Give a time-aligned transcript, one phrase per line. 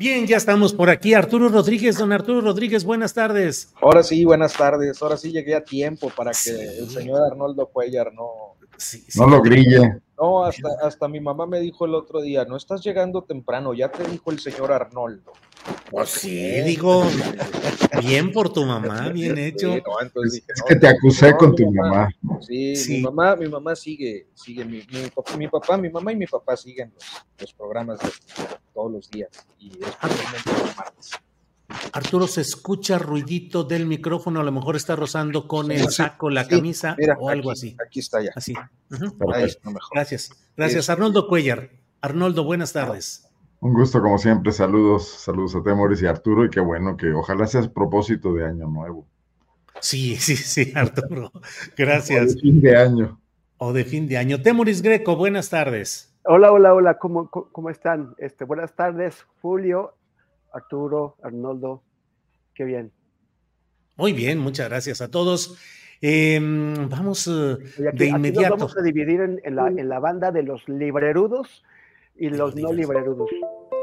[0.00, 1.12] Bien, ya estamos por aquí.
[1.12, 3.70] Arturo Rodríguez, don Arturo Rodríguez, buenas tardes.
[3.82, 5.02] Ahora sí, buenas tardes.
[5.02, 8.49] Ahora sí llegué a tiempo para que el señor Arnoldo Cuellar no,
[9.16, 10.00] no lo grille.
[10.18, 13.90] No, hasta, hasta mi mamá me dijo el otro día, no estás llegando temprano, ya
[13.90, 15.32] te dijo el señor Arnoldo.
[15.90, 17.04] Pues sí, digo,
[18.00, 19.74] bien por tu mamá, bien hecho.
[19.74, 22.08] es, que te acusé con tu mamá.
[22.40, 24.82] Sí, mi mamá, mi mamá sigue, sigue, mi,
[25.38, 26.92] mi, papá, mi mamá y mi papá siguen
[27.38, 27.98] los, programas
[28.72, 31.10] todos los días y especialmente los martes.
[31.92, 36.46] Arturo, se escucha ruidito del micrófono, a lo mejor está rozando con el saco, la
[36.46, 37.76] camisa o algo así.
[37.84, 38.30] Aquí está ya.
[38.34, 38.54] Así.
[39.92, 40.30] Gracias.
[40.56, 40.90] Gracias.
[40.90, 41.70] Arnoldo Cuellar.
[42.00, 43.26] Arnoldo, buenas tardes.
[43.60, 44.52] Un gusto, como siempre.
[44.52, 48.46] Saludos, saludos a Temoris y Arturo, y qué bueno que ojalá sea a propósito de
[48.46, 49.06] año nuevo.
[49.80, 51.30] Sí, sí, sí, Arturo.
[51.76, 52.32] Gracias.
[52.32, 53.20] O de fin de año.
[53.58, 54.40] O de fin de año.
[54.40, 56.14] Temoris Greco, buenas tardes.
[56.24, 58.14] Hola, hola, hola, ¿cómo, cómo están?
[58.18, 59.94] Este, buenas tardes, Julio,
[60.52, 61.82] Arturo, Arnoldo,
[62.54, 62.92] qué bien.
[63.96, 65.58] Muy bien, muchas gracias a todos.
[66.00, 67.56] Em, vamos eh,
[67.92, 68.56] de inmediato.
[68.56, 71.62] vamos a dividir en, la, banda de los librerudos
[72.16, 73.28] y los no librerudos.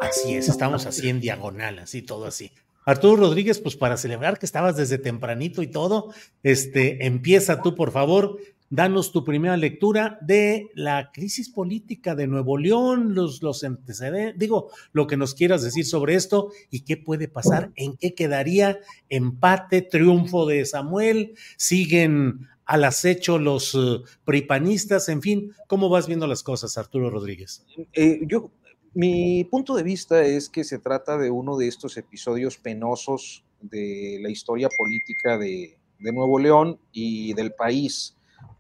[0.01, 2.51] Así es, estamos así en diagonal, así todo así.
[2.85, 7.91] Arturo Rodríguez, pues para celebrar que estabas desde tempranito y todo, este, empieza tú, por
[7.91, 8.39] favor,
[8.69, 14.69] danos tu primera lectura de la crisis política de Nuevo León, los, los antecedentes, digo,
[14.91, 18.79] lo que nos quieras decir sobre esto y qué puede pasar, en qué quedaría
[19.09, 26.27] empate, triunfo de Samuel, siguen al acecho los uh, pripanistas, en fin, ¿cómo vas viendo
[26.27, 27.66] las cosas, Arturo Rodríguez?
[27.94, 28.51] Eh, yo,
[28.94, 34.19] mi punto de vista es que se trata de uno de estos episodios penosos de
[34.22, 38.16] la historia política de Nuevo León y del país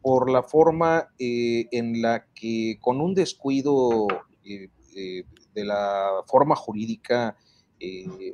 [0.07, 4.07] por la forma eh, en la que con un descuido
[4.45, 5.23] eh, eh,
[5.53, 7.35] de la forma jurídica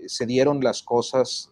[0.05, 1.51] se dieron las cosas,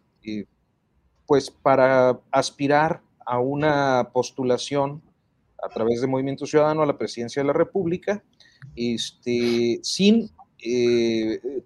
[1.26, 5.02] pues para aspirar a una postulación
[5.62, 8.24] a través de Movimiento Ciudadano a la presidencia de la República,
[8.78, 10.30] este, sin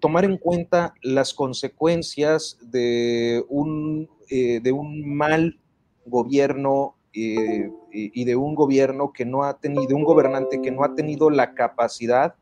[0.00, 5.60] tomar en cuenta las consecuencias de un, de un mal
[6.06, 10.94] gobierno eh, y de un gobierno que no ha tenido, un gobernante que no ha
[10.94, 12.34] tenido la capacidad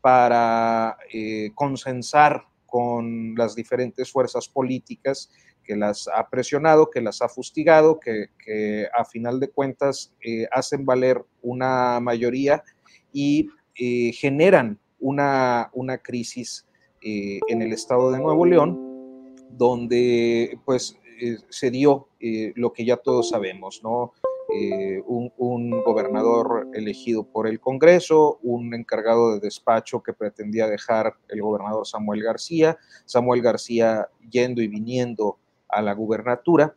[0.00, 5.30] para eh, consensar con las diferentes fuerzas políticas
[5.62, 10.86] que las ha presionado, que las ha fustigado, que, a final de cuentas eh, hacen
[10.86, 12.64] valer una mayoría
[13.12, 16.66] y generan una, una crisis
[17.02, 22.96] en el estado de Nuevo León, donde pues eh, se dio eh, lo que ya
[22.96, 24.12] todos sabemos, ¿no?
[24.54, 31.42] Eh, un, gobernador elegido por el Congreso, un encargado de despacho que pretendía dejar el
[31.42, 36.76] gobernador Samuel García, Samuel García yendo y viniendo a la gubernatura.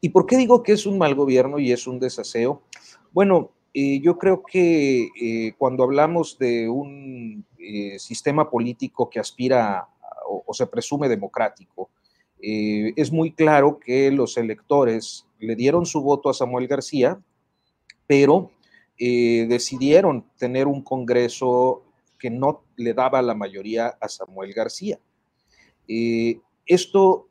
[0.00, 2.62] ¿Y por qué digo que es un mal gobierno y es un desaseo?
[3.12, 7.46] Bueno, yo creo que cuando hablamos de un
[7.98, 9.88] sistema político que aspira
[10.26, 11.90] o se presume democrático,
[12.42, 17.20] eh, es muy claro que los electores le dieron su voto a Samuel García,
[18.08, 18.50] pero
[18.98, 21.84] eh, decidieron tener un Congreso
[22.18, 24.98] que no le daba la mayoría a Samuel García.
[25.86, 27.28] Eh, esto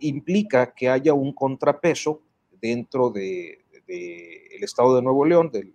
[0.00, 2.22] implica que haya un contrapeso
[2.62, 3.58] dentro del
[4.62, 5.70] Estado de Nuevo León, de,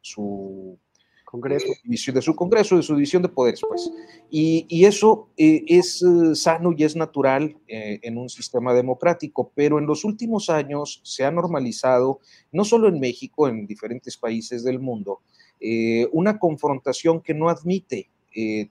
[0.00, 0.78] su
[1.26, 1.66] Congreso.
[2.12, 3.90] de su Congreso, de su división de poderes, pues.
[4.30, 9.78] Y, eso eh, es eh, sano y es natural eh, en un sistema democrático, pero
[9.78, 12.20] en los últimos años se ha normalizado,
[12.52, 15.20] no solo en México, en diferentes países del mundo,
[16.12, 18.10] una confrontación que no admite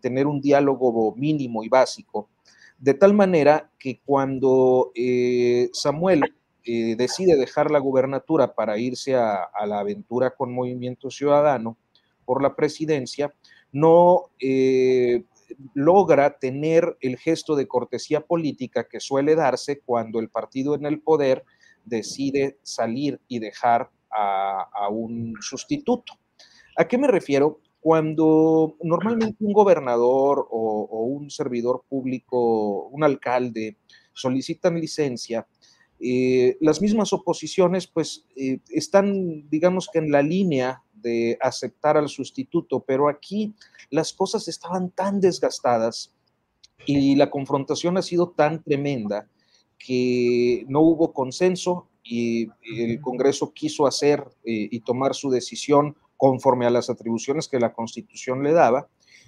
[0.02, 2.30] tener un diálogo mínimo y básico,
[2.78, 4.92] de tal manera que cuando
[5.74, 6.22] Samuel
[6.64, 11.76] decide dejar la gubernatura para irse a la aventura con Movimiento Ciudadano,
[12.26, 13.34] por la presidencia,
[13.72, 15.24] no eh,
[15.74, 21.02] logra tener el gesto de cortesía política que suele darse cuando el partido en el
[21.02, 21.44] poder
[21.84, 26.14] decide salir y dejar a, un sustituto.
[26.78, 27.60] ¿A qué me refiero?
[27.82, 33.78] Cuando normalmente un gobernador o, un servidor público, un alcalde,
[34.14, 35.48] solicitan licencia,
[36.00, 42.10] eh, las mismas oposiciones pues eh, están, digamos que en la línea de aceptar al
[42.10, 43.54] sustituto, pero aquí
[43.90, 46.14] las cosas estaban tan desgastadas
[46.86, 49.30] y la confrontación ha sido tan tremenda
[49.78, 52.48] que no hubo consenso y
[52.78, 57.74] el Congreso quiso hacer eh, y tomar su decisión conforme a las atribuciones que la
[57.74, 58.88] Constitución le daba.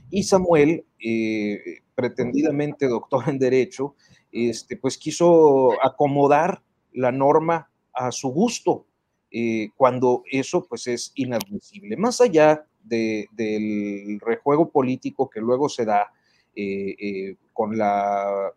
[0.09, 1.59] Y Samuel, eh,
[1.95, 3.95] pretendidamente doctor en Derecho,
[4.31, 8.87] este, pues quiso acomodar la norma a su gusto
[9.29, 11.97] eh, cuando eso pues es inadmisible.
[11.97, 16.13] Más allá del rejuego político que luego se da
[16.56, 18.53] eh, eh, con la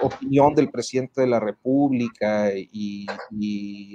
[0.00, 3.06] opinión del presidente de la República y,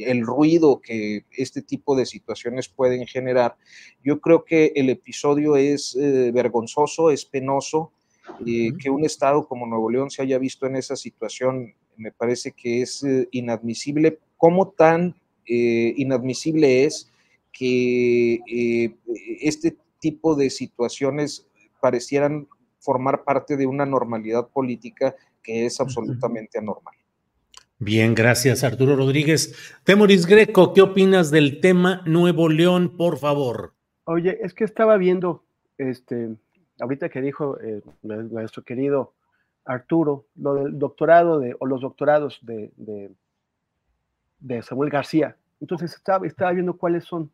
[0.04, 3.56] el ruido que este tipo de situaciones pueden generar,
[4.04, 5.98] yo creo que el episodio es
[6.34, 7.94] vergonzoso, es penoso.
[8.46, 12.82] que un estado como Nuevo León se haya visto en esa situación me parece que
[12.82, 14.20] es inadmisible.
[14.36, 15.16] ¿Cómo tan
[15.48, 17.12] eh, inadmisible es
[17.52, 18.96] que eh,
[19.42, 21.48] este tipo de situaciones
[21.82, 22.48] parecieran
[22.80, 26.96] formar parte de una normalidad política que es absolutamente anormal.
[27.80, 29.56] Bien, gracias Arturo Rodríguez.
[29.84, 33.74] Temoris Greco, ¿qué opinas del tema Nuevo León, por favor?
[34.06, 35.44] Oye, es que estaba viendo,
[35.78, 36.36] este,
[36.80, 39.14] ahorita que dijo eh, nuestro querido
[39.66, 43.12] Arturo, lo del doctorado de, o los doctorados de de
[44.62, 45.36] Samuel García.
[45.62, 47.32] Entonces estaba, estaba viendo cuáles son.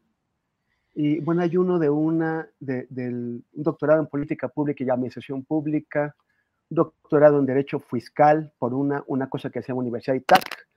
[0.94, 5.44] Y bueno, hay uno de una, de, del un doctorado en política pública y administración
[5.44, 6.16] pública,
[6.70, 10.68] doctorado en derecho fiscal por una, una cosa que se llama Universidad ITAC,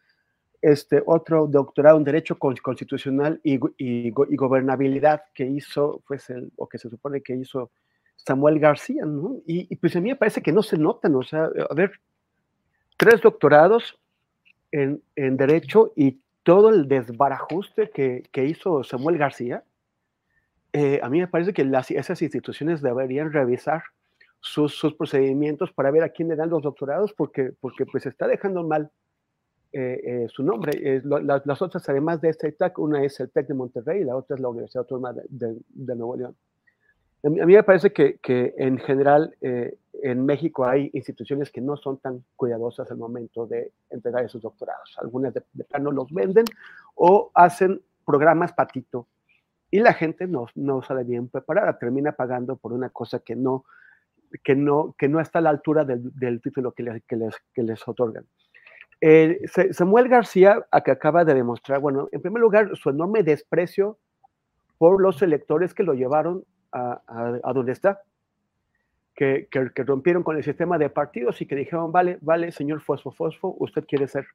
[0.63, 6.79] este, otro doctorado en derecho constitucional y, y, gobernabilidad que hizo, pues el, o que
[6.79, 7.73] se supone que hizo
[8.17, 9.39] Samuel García, ¿no?
[9.45, 11.93] Y, y, pues a mí me parece que no se notan, o sea, a ver,
[12.97, 13.99] tres doctorados
[14.71, 19.65] en, en derecho y todo el desbarajuste que, que hizo Samuel García,
[20.73, 23.83] eh, a mí me parece que las, esas instituciones deberían revisar
[24.41, 28.27] sus, sus, procedimientos para ver a quién le dan los doctorados, porque, porque pues está
[28.27, 28.91] dejando mal
[29.73, 31.03] eh, eh, su nombre.
[31.05, 34.35] las otras, además de este TEC, una es el TEC de Monterrey y la otra
[34.35, 36.37] es la Universidad Autónoma de, de, Nuevo León.
[37.25, 39.37] A mí, me parece que, que en general
[40.03, 44.97] en México hay instituciones que no son tan cuidadosas al momento de entregar esos doctorados.
[45.01, 46.45] Algunas de, plano los venden
[46.97, 49.07] o hacen programas patito
[49.71, 53.65] y la gente no, no sale bien preparada, termina pagando por una cosa que no,
[54.43, 57.03] que no, que no está a la altura del, título que les,
[57.55, 58.27] que les, otorgan.
[59.01, 59.41] Eh,
[59.71, 63.99] Samuel García, que acaba de demostrar, bueno, en primer lugar, su enorme desprecio
[64.79, 68.03] por los electores que lo llevaron a, a, a donde está
[69.15, 73.55] que, rompieron con el sistema de partidos y que dijeron, vale, vale, señor Fosfo Fosfo,
[73.59, 74.27] usted quiere ser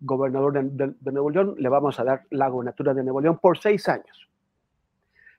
[0.00, 3.88] gobernador de, Nuevo León, le vamos a dar la gobernatura de Nuevo León por seis
[3.88, 4.28] años.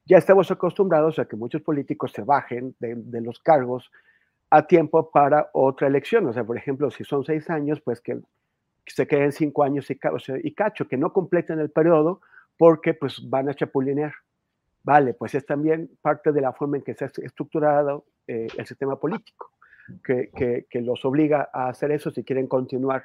[0.06, 3.92] Ya estamos acostumbrados a que muchos políticos se bajen de, los cargos
[4.50, 6.26] a tiempo para otra elección.
[6.28, 8.20] O sea, por ejemplo, si son seis años, pues que,
[8.88, 10.00] se queden cinco años y,
[10.44, 12.22] y cacho, que no completen el periodo
[12.58, 14.14] porque pues van a chapulinear.
[14.84, 18.66] Vale, pues es también parte de la forma en que se ha estructurado eh, el
[18.66, 19.52] sistema político,
[20.04, 20.30] que,
[20.70, 23.04] que, los obliga a hacer eso si quieren continuar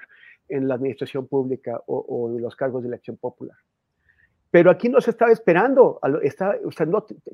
[0.48, 3.56] en la administración pública o, en los cargos de elección popular.
[4.50, 6.56] Pero aquí no se estaba esperando, está,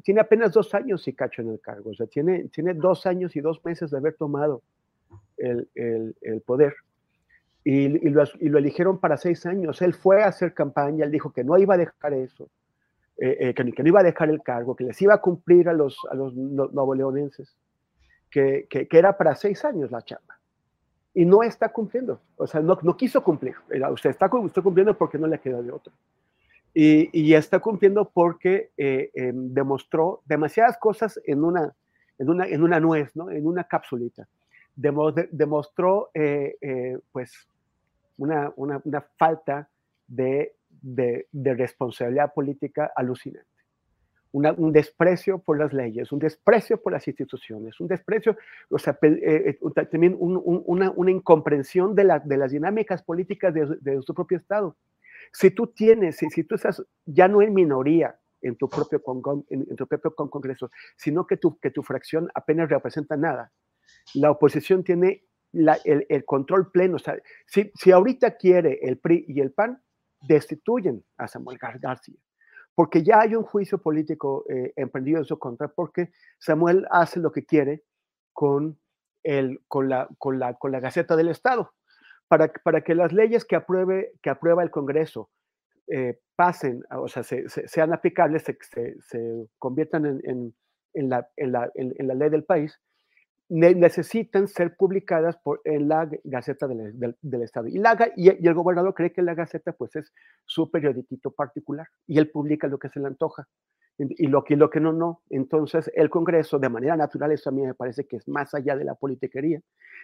[0.03, 3.37] tiene apenas dos años y cacho en el cargo, o sea, tiene, tiene dos años
[3.37, 4.63] y dos meses de haber tomado
[5.37, 6.75] el, el, el poder.
[7.63, 9.83] Y, y, lo, y, lo, eligieron para seis años.
[9.83, 12.49] Él fue a hacer campaña, él dijo que no iba a dejar eso,
[13.23, 15.75] eh, eh, que, no iba a dejar el cargo, que les iba a cumplir a
[15.75, 17.55] los, a los novoleonenses,
[18.31, 20.39] que, que, era para seis años la chamba.
[21.13, 23.57] Y no está cumpliendo, o sea, no, no quiso cumplir.
[23.93, 25.93] Usted está, cumpliendo porque no le queda de otro.
[26.73, 31.75] Y, está cumpliendo porque eh, em, demostró demasiadas cosas en una,
[32.19, 33.31] en una, en una nuez, ¿no?
[33.31, 34.29] en una capsulita.
[34.75, 37.33] demostró eh, eh, pues
[38.17, 39.69] una, una, una falta
[40.07, 43.49] de, de, de, responsabilidad política alucinante.
[44.33, 48.37] un desprecio por las leyes, un desprecio por las instituciones, un desprecio,
[48.69, 48.99] o sea,
[49.91, 54.77] también una, una, incomprensión de, la, de, las dinámicas políticas de, de su propio Estado.
[55.33, 59.03] Si tú tienes, si, si tú estás ya no en minoría en tu propio,
[59.51, 63.53] en, tu propio congreso, sino que tu, que tu fracción apenas representa nada,
[64.15, 66.97] la oposición tiene la, el, el, control pleno.
[66.97, 69.83] O sea, si, si ahorita quiere el PRI y el PAN,
[70.21, 72.19] destituyen a Samuel García
[72.75, 77.31] porque ya hay un juicio político eh, emprendido en su contra, porque Samuel hace lo
[77.31, 77.85] que quiere
[78.33, 78.79] con,
[79.23, 81.75] el, con, la, con, la, con la Gaceta del Estado
[82.31, 85.31] para, que las leyes que, apruebe, que aprueba el Congreso
[85.89, 90.55] eh, pasen, o sea, sean aplicables, se, conviertan en,
[91.11, 92.81] la, ley del país,
[93.51, 97.67] necesitan ser publicadas por, en la Gaceta del, Estado.
[97.67, 100.13] Y, el gobernador cree que la Gaceta pues, es
[100.47, 103.47] su periodiquito particular y él publica lo que se le antoja.
[103.99, 105.23] Y lo que no, no.
[105.29, 108.75] Entonces, el Congreso, de manera natural, eso a mí me parece que es más allá
[108.75, 109.61] de la politiquería,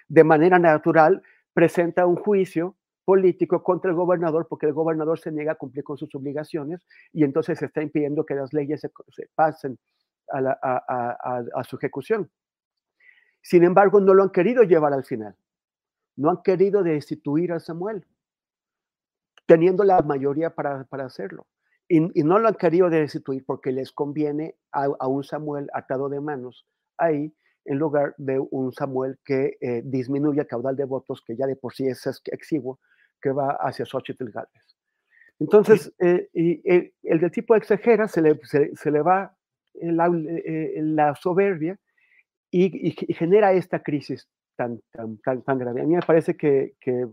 [0.08, 1.22] de manera natural
[1.54, 2.76] presenta un juicio
[3.06, 7.22] político contra el gobernador porque el gobernador se niega a cumplir con sus obligaciones y
[7.24, 8.90] entonces se está impidiendo que las leyes se,
[9.34, 9.78] pasen
[10.32, 12.28] a, su ejecución.
[13.46, 15.36] Sin embargo, no lo han querido llevar al final.
[16.16, 18.04] No han querido destituir a Samuel,
[19.46, 21.46] teniendo la mayoría para, hacerlo.
[21.88, 26.66] Y, no lo han querido destituir porque les conviene a un Samuel atado de manos
[26.98, 27.32] ahí
[27.64, 31.54] en lugar de un Samuel que eh, disminuye el caudal de votos, que ya de
[31.54, 32.80] por sí es exiguo,
[33.22, 34.76] que va hacia Xochitl Gálvez.
[35.38, 36.62] Entonces, eh, y,
[37.04, 39.36] el del tipo exagera, se le, se, le va
[39.74, 41.78] la, eh, la soberbia
[42.64, 45.82] y, genera esta crisis tan, tan, tan, grave.
[45.82, 47.06] A mí me parece que, que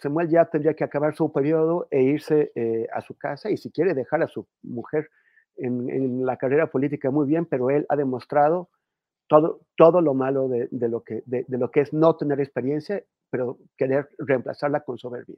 [0.00, 2.52] Samuel ya tendría que acabar su periodo e irse
[2.92, 5.08] a su casa y si quiere dejar a su mujer
[5.56, 8.68] en, en, la carrera política muy bien, pero él ha demostrado
[9.26, 13.58] todo, todo lo malo de, lo que, de, lo que es no tener experiencia, pero
[13.76, 15.36] querer reemplazarla con soberbia.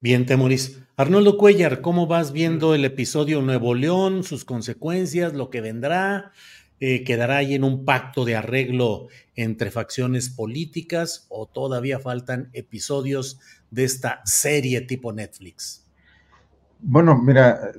[0.00, 0.82] Bien, Temoris.
[0.96, 6.32] Arnoldo Cuellar, ¿cómo vas viendo el episodio Nuevo León, sus consecuencias, lo que vendrá?
[6.80, 13.40] Eh, ¿Quedará ahí en un pacto de arreglo entre facciones políticas o todavía faltan episodios
[13.70, 15.84] de esta serie tipo Netflix?
[16.80, 17.72] Bueno, mira,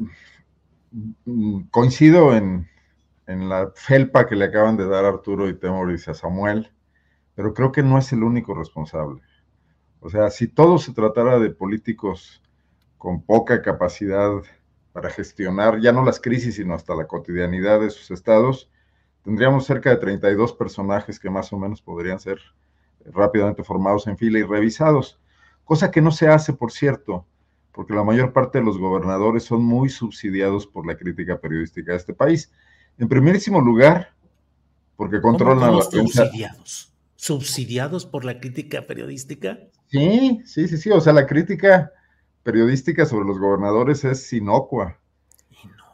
[1.71, 2.67] coincido en,
[3.27, 6.71] la felpa que le acaban de dar Arturo y Temoris a Samuel,
[7.35, 9.21] pero creo que no es el único responsable.
[10.01, 12.41] O sea, si todo se tratara de políticos
[12.97, 14.31] con poca capacidad
[14.91, 18.69] para gestionar ya no las crisis, sino hasta la cotidianidad de sus estados,
[19.23, 22.39] tendríamos cerca de 32 personajes que más o menos podrían ser
[23.05, 25.19] rápidamente formados en fila y revisados,
[25.63, 27.25] cosa que no se hace, por cierto,
[27.71, 31.97] porque la mayor parte de los gobernadores son muy subsidiados por la crítica periodística de
[31.97, 32.51] este país.
[32.97, 34.13] En primerísimo lugar,
[34.97, 36.93] porque controlan los subsidiados.
[37.15, 39.59] ¿Subsidiados por la crítica periodística?
[39.87, 40.91] Sí, sí, sí, sí.
[40.91, 41.93] O sea, la crítica
[42.43, 44.98] periodística sobre los gobernadores es inocua.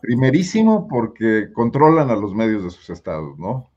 [0.05, 3.69] Primerísimo porque controlan a los medios de sus estados, ¿no?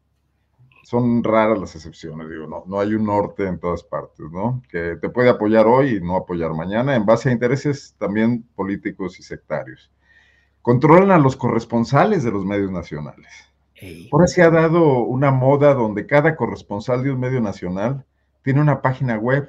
[0.85, 4.63] Son raras las excepciones, digo, no, no hay un norte en todas partes, ¿no?
[4.71, 9.19] Que te puede apoyar hoy y no apoyar mañana en base a intereses también políticos
[9.21, 9.91] y sectarios
[10.69, 13.33] controlan a los corresponsales de los medios nacionales.
[14.13, 18.05] Ahora se ha dado una moda donde cada corresponsal de un medio nacional
[18.43, 19.49] tiene una página web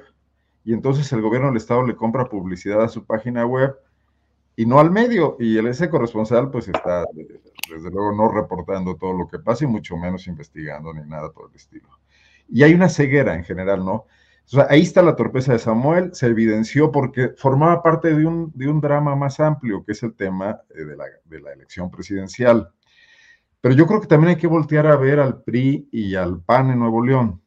[0.64, 3.76] y entonces el gobierno del estado le compra publicidad a su página web
[4.56, 5.36] y no al medio.
[5.38, 9.68] Y el, ese corresponsal pues está desde luego no reportando todo lo que pasa y
[9.68, 11.88] mucho menos investigando ni nada por el estilo.
[12.48, 14.06] Y hay una ceguera en general, ¿no?
[14.68, 18.80] ahí está la torpeza de Samuel, se evidenció porque formaba parte de un, de un
[18.80, 22.70] drama más amplio, que es el tema eh, de la, de la, elección presidencial.
[23.60, 26.70] Pero yo creo que también hay que voltear a ver al PRI y al PAN
[26.70, 27.42] en Nuevo León,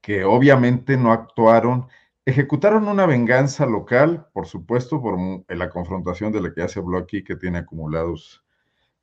[0.00, 1.86] que obviamente no actuaron,
[2.24, 6.98] ejecutaron una venganza local, por supuesto, por la confrontación de la que ya se habló
[6.98, 8.44] aquí, que tiene acumulados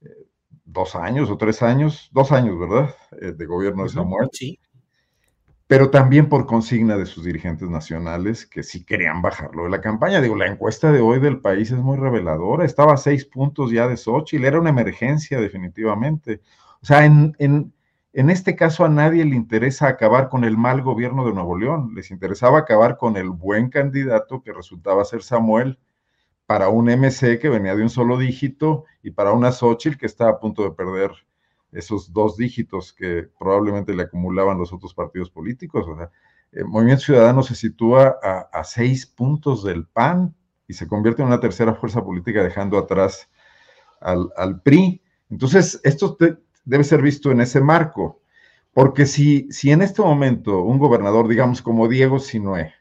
[0.01, 0.09] eh,
[0.65, 2.95] dos años o tres años, dos años, ¿verdad?
[3.21, 4.29] Eh, de gobierno de Samuel.
[4.31, 4.59] Sí
[5.69, 10.19] pero también por consigna de sus dirigentes nacionales que sí querían bajarlo de la campaña.
[10.19, 13.87] Digo, la encuesta de hoy del país es muy reveladora, estaba a seis puntos ya
[13.87, 16.41] de Xochitl, era una emergencia definitivamente.
[16.81, 17.71] O sea, en, en,
[18.19, 21.93] en este caso a nadie le interesa acabar con el mal gobierno de Nuevo León,
[21.95, 25.79] les interesaba acabar con el buen candidato que resultaba ser Samuel,
[26.45, 30.27] para un MC que venía de un solo dígito y para una Xochitl que está
[30.27, 31.11] a punto de perder
[31.71, 35.85] esos dos dígitos que probablemente le acumulaban los otros partidos políticos.
[35.87, 36.11] O sea,
[36.51, 38.17] el Movimiento Ciudadano se sitúa
[38.51, 40.35] a, seis puntos del PAN
[40.67, 43.29] y se convierte en una tercera fuerza política dejando atrás
[44.01, 45.01] al, PRI.
[45.29, 46.17] Entonces, esto
[46.69, 48.21] debe ser visto en ese marco,
[48.73, 52.75] porque si, si en este momento un gobernador, digamos como Diego Sinué,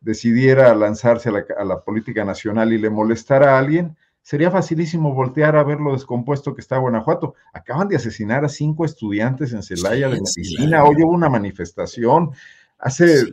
[0.00, 5.12] decidiera lanzarse a la, a la política nacional y le molestara a alguien, sería facilísimo
[5.12, 7.34] voltear a ver lo descompuesto que está Guanajuato.
[7.52, 12.30] Acaban de asesinar a cinco estudiantes en Celaya de medicina, hoy hubo una manifestación,
[12.78, 13.24] hace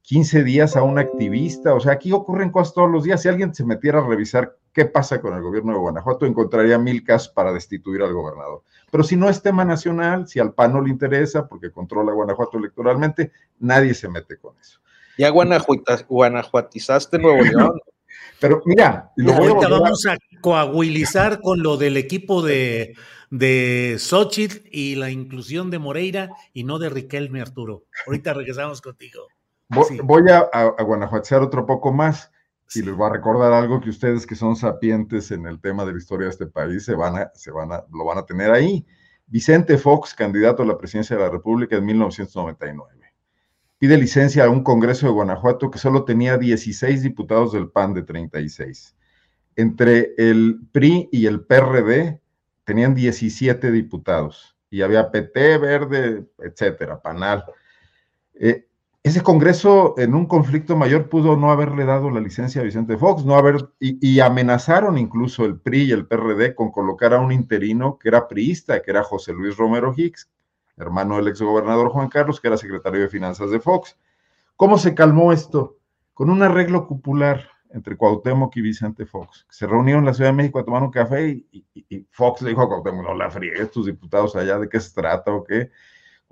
[0.00, 3.20] 15 días a un activista, o sea, aquí ocurren cosas todos los días.
[3.20, 7.04] Si alguien se metiera a revisar qué pasa con el gobierno de Guanajuato, encontraría mil
[7.04, 8.62] casos para destituir al gobernador.
[8.92, 12.58] Pero si no es tema nacional, si al PAN no le interesa, porque controla Guanajuato
[12.58, 14.80] electoralmente, nadie se mete con eso.
[15.16, 17.80] Ya guanajuatizaste Nuevo León.
[18.38, 22.94] Pero mira, ahorita vamos a coaguilizar con lo del equipo de,
[23.30, 27.84] de Xochitl y la inclusión de Moreira y no de Riquelme Arturo.
[28.06, 29.22] Ahorita regresamos contigo.
[29.68, 32.30] Voy, a, a, otro poco más
[32.74, 35.92] y les voy a recordar algo que ustedes que son sapientes en el tema de
[35.92, 38.50] la historia de este país se van a, se van a, lo van a tener
[38.50, 38.86] ahí.
[39.26, 43.02] Vicente Fox, candidato a la presidencia de la República en 1999
[43.82, 48.04] pide licencia a un Congreso de Guanajuato que solo tenía 16 diputados del PAN de
[48.04, 48.94] 36.
[49.56, 52.20] Entre el PRI y el PRD
[52.62, 57.44] tenían 17 diputados y había PT, Verde, etcétera, Panal.
[58.34, 58.68] Eh,
[59.04, 63.24] ese Congreso en un conflicto mayor pudo no haberle dado la licencia a Vicente Fox,
[63.24, 67.98] no haber, y, amenazaron incluso el PRI y el PRD con colocar a un interino
[67.98, 70.30] que era priista, que era José Luis Romero Hicks,
[70.76, 73.98] hermano del exgobernador Juan Carlos, que era secretario de Finanzas de Fox.
[74.54, 75.78] ¿Cómo se calmó esto?
[76.14, 79.46] Con un arreglo popular entre Cuauhtémoc y Vicente Fox.
[79.50, 82.62] Se reunieron en la Ciudad de México a tomar un café y, Fox le dijo
[82.62, 85.70] a Cuauhtémoc, no la friegues, tus diputados allá, ¿de qué se trata o qué?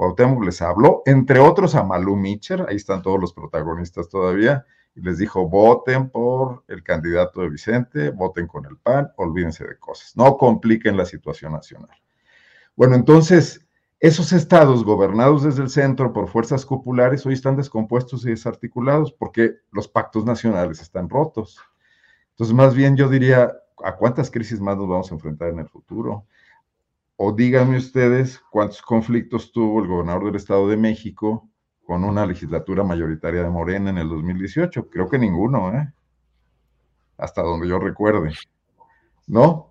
[0.01, 4.65] Cuauhtémoc les habló, entre otros a Malú Mitcher, ahí están todos los protagonistas todavía,
[4.95, 9.79] y les dijo, voten por el candidato de Vicente, voten con el PAN, olvídense de
[9.79, 11.95] cosas, no compliquen la situación nacional.
[12.75, 18.31] Bueno, entonces, esos estados gobernados desde el centro por fuerzas populares hoy están descompuestos y
[18.31, 21.59] desarticulados porque los pactos nacionales están rotos.
[22.31, 23.53] Entonces, más bien yo diría,
[23.85, 26.25] ¿a cuántas crisis más nos vamos a enfrentar en el futuro?
[27.23, 31.51] O díganme ustedes cuántos conflictos tuvo el gobernador del Estado de México
[31.85, 34.89] con una legislatura mayoritaria de Morena en el 2018.
[34.89, 35.93] Creo que ninguno, ¿eh?
[37.19, 38.33] Hasta donde yo recuerde.
[39.27, 39.71] ¿No?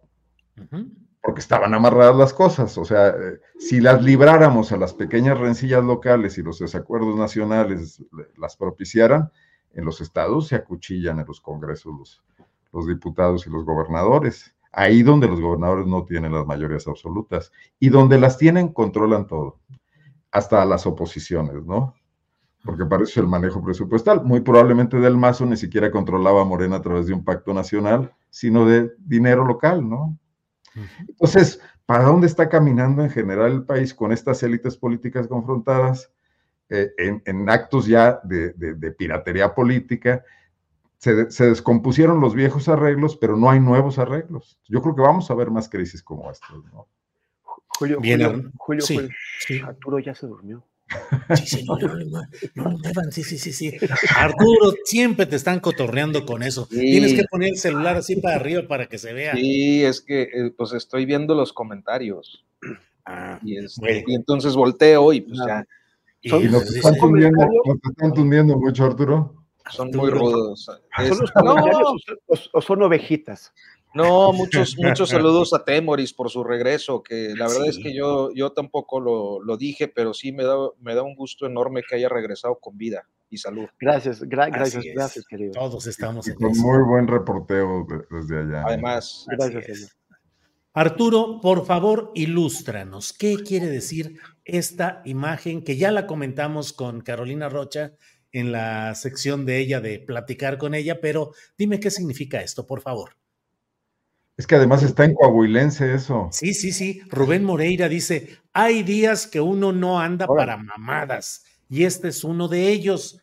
[1.24, 2.78] porque estaban amarradas las cosas.
[2.78, 8.04] O sea, eh, si las libráramos a las pequeñas rencillas locales y los desacuerdos nacionales
[8.38, 9.32] las propiciaran,
[9.74, 12.24] en los estados se acuchillan en los congresos los,
[12.72, 14.54] los diputados y los gobernadores.
[14.72, 19.60] Ahí donde los gobernadores no tienen las mayorías absolutas y donde las tienen, controlan todo,
[20.32, 21.96] hasta las oposiciones, ¿no?
[22.64, 24.24] Porque para eso el manejo presupuestal.
[24.24, 28.14] Muy probablemente Del Mazo ni siquiera controlaba a Morena a través de un pacto nacional,
[28.30, 30.18] sino de dinero local, ¿no?
[31.08, 36.12] Entonces, ¿para dónde está caminando en general el país con estas élites políticas confrontadas
[36.70, 38.54] eh, en, actos ya de,
[38.98, 40.24] piratería política?
[41.00, 44.60] Se, descompusieron los viejos arreglos, pero no hay nuevos arreglos.
[44.68, 46.88] Yo creo que vamos a ver más crisis como estas, ¿no?
[47.68, 49.10] Julio, Julio, Julio,
[49.66, 50.66] Arturo ya se durmió.
[51.38, 51.82] Sí, señor,
[52.56, 52.78] no, no,
[53.12, 53.78] sí, sí, sí, sí.
[54.16, 56.68] Arturo, siempre te están cotorreando con eso.
[56.68, 59.36] Tienes que poner el celular así para arriba para que se vea.
[59.36, 62.44] Sí, es que eh, pues estoy viendo los comentarios.
[63.06, 63.58] Ah, y,
[64.14, 65.66] entonces volteo y pues ya.
[66.22, 66.96] ¿Y nos están,
[68.14, 69.39] tundiendo, mucho, Arturo?
[69.70, 70.66] Son muy rudos.
[70.66, 73.54] ¿Son los comentarios o son ovejitas?
[73.94, 78.32] No, muchos, muchos saludos a Temoris por su regreso, que la verdad es que yo,
[78.36, 82.08] yo tampoco lo, dije, pero sí me da, me da un gusto enorme que haya
[82.08, 83.68] regresado con vida y salud.
[83.80, 85.54] Gracias, gracias, gracias, querido.
[85.54, 88.64] Todos estamos en Con muy buen reporteo desde allá.
[88.68, 89.96] Además, gracias,
[90.72, 93.12] Arturo, por favor, ilústranos.
[93.12, 97.94] ¿Qué quiere decir esta imagen que ya la comentamos con Carolina Rocha
[98.32, 102.82] en la sección de ella de platicar con ella, pero dime qué significa esto, por
[102.82, 103.12] favor.
[104.38, 106.30] Es que además está en coahuilense eso.
[106.32, 107.02] Sí, sí, sí.
[107.10, 112.48] Rubén Moreira dice, hay días que uno no anda para mamadas y este es uno
[112.48, 113.22] de ellos.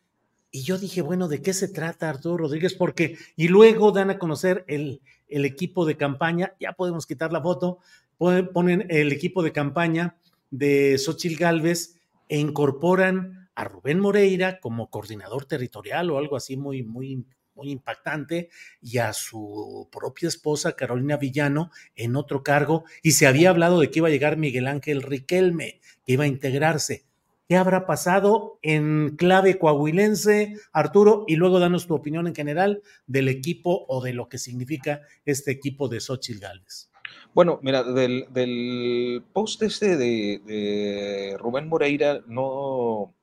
[0.51, 2.75] Y yo dije, bueno, ¿de qué se trata Arturo Rodríguez?
[2.75, 7.41] Porque, y luego dan a conocer el, el equipo de campaña, ya podemos quitar la
[7.41, 7.79] foto,
[8.19, 10.17] ponen el equipo de campaña
[10.51, 11.97] de Xochil Gálvez
[12.29, 18.51] e incorporan a Rubén Moreira como coordinador territorial o algo así muy, muy muy impactante,
[18.83, 23.91] y a su propia esposa, Carolina Villano, en otro cargo, y se había hablado de
[23.91, 27.07] que iba a llegar Miguel Ángel Riquelme, que iba a integrarse.
[27.49, 31.25] ¿Qué habrá pasado en clave coahuilense, Arturo?
[31.29, 35.53] Y luego danos tu opinión en general del equipo o de lo que significa este
[35.53, 36.91] equipo de Xochitl Gálvez.
[37.35, 43.15] Bueno, mira, del, post este de, Rubén Moreira no,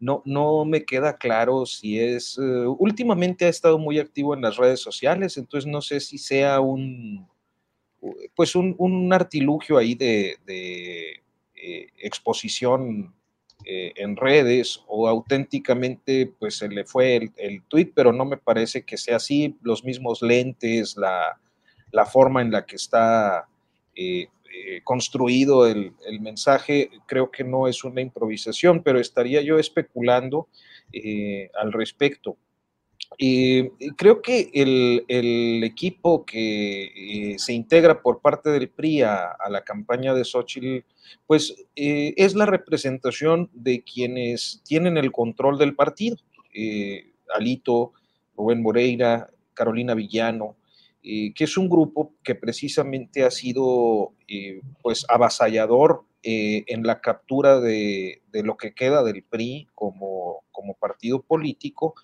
[0.00, 2.38] no, no me queda claro si es...
[2.38, 6.60] Eh, últimamente ha estado muy activo en las redes sociales, entonces no sé si sea
[6.60, 7.28] un...
[8.34, 13.14] pues un, artilugio ahí de, eh, exposición
[13.64, 18.36] eh, en redes o auténticamente pues se le fue el, el tweet, pero no me
[18.36, 21.40] parece que sea así, los mismos lentes, la,
[21.90, 23.48] la forma en la que está
[24.76, 30.48] eh, construido el, mensaje, creo que no es una improvisación, pero estaría yo especulando
[31.60, 32.36] al respecto.
[33.96, 40.24] creo que el, equipo que se integra por parte del PRI a, la campaña de
[40.24, 40.84] Xochitl
[41.26, 46.16] pues eh, es la representación de quienes tienen el control del partido.
[46.54, 47.92] Eh, Alito,
[48.36, 50.56] Rubén Moreira, Carolina Villano,
[51.10, 54.12] eh, que es un grupo que precisamente ha sido
[54.82, 61.94] pues avasallador en la captura de, lo que queda del PRI como, como partido político,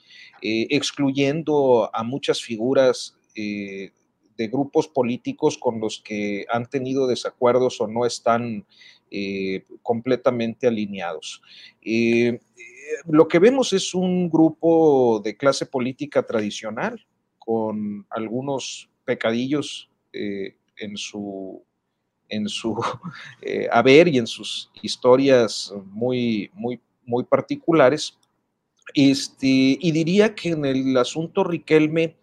[0.41, 3.19] excluyendo a muchas figuras
[4.37, 8.65] de grupos políticos con los que han tenido desacuerdos o no están
[9.11, 11.43] eh, completamente alineados.
[11.83, 12.41] Eh,
[13.07, 17.07] lo que vemos es un grupo de clase política tradicional
[17.39, 21.63] con algunos pecadillos eh, en su
[22.29, 22.77] en su
[23.71, 28.19] haber y en sus historias muy, muy, muy particulares.
[28.95, 32.17] Este, y diría que en el asunto Riquelme,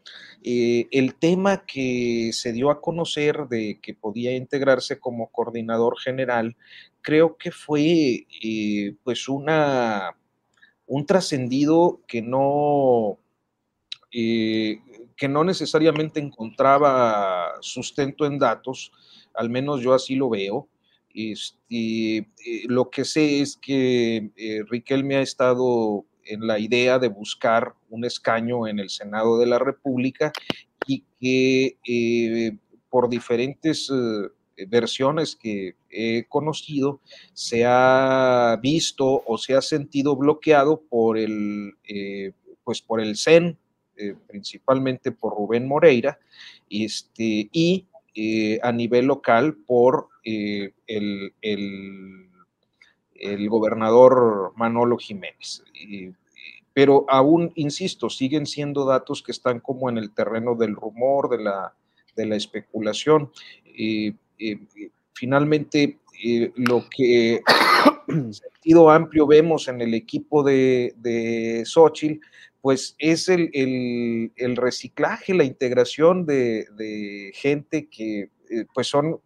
[0.44, 6.56] el tema que se dio a conocer de que podía integrarse como coordinador general,
[7.02, 10.16] creo que fue eh, pues una,
[10.86, 13.18] un trascendido que no,
[14.12, 14.80] eh,
[15.22, 18.92] que no necesariamente encontraba sustento en datos,
[19.36, 20.68] al menos yo así lo veo.
[21.14, 22.26] Este, eh,
[22.66, 24.32] lo que sé es que
[24.68, 29.60] Riquelme ha estado en la idea de buscar un escaño en el Senado de la
[29.60, 30.34] República
[30.88, 32.58] y que eh,
[32.90, 37.00] por diferentes eh, versiones que he conocido
[37.36, 42.32] se ha visto o se ha sentido bloqueado por el, eh,
[42.64, 43.18] pues por el
[44.28, 46.20] principalmente por Rubén Moreira,
[46.70, 47.88] este, y
[48.62, 50.74] a nivel local por el,
[51.42, 52.32] el
[53.22, 55.64] el gobernador Manolo Jiménez.
[56.74, 61.44] pero aún, insisto, siguen siendo datos que están como en el terreno del rumor, de
[61.44, 61.74] la,
[62.16, 63.32] de la especulación.
[65.14, 67.42] finalmente, eh, lo que
[68.34, 72.20] sentido amplio vemos en el equipo de, de Xochitl,
[72.62, 79.20] pues es el, reciclaje, la integración de, gente que eh, pues son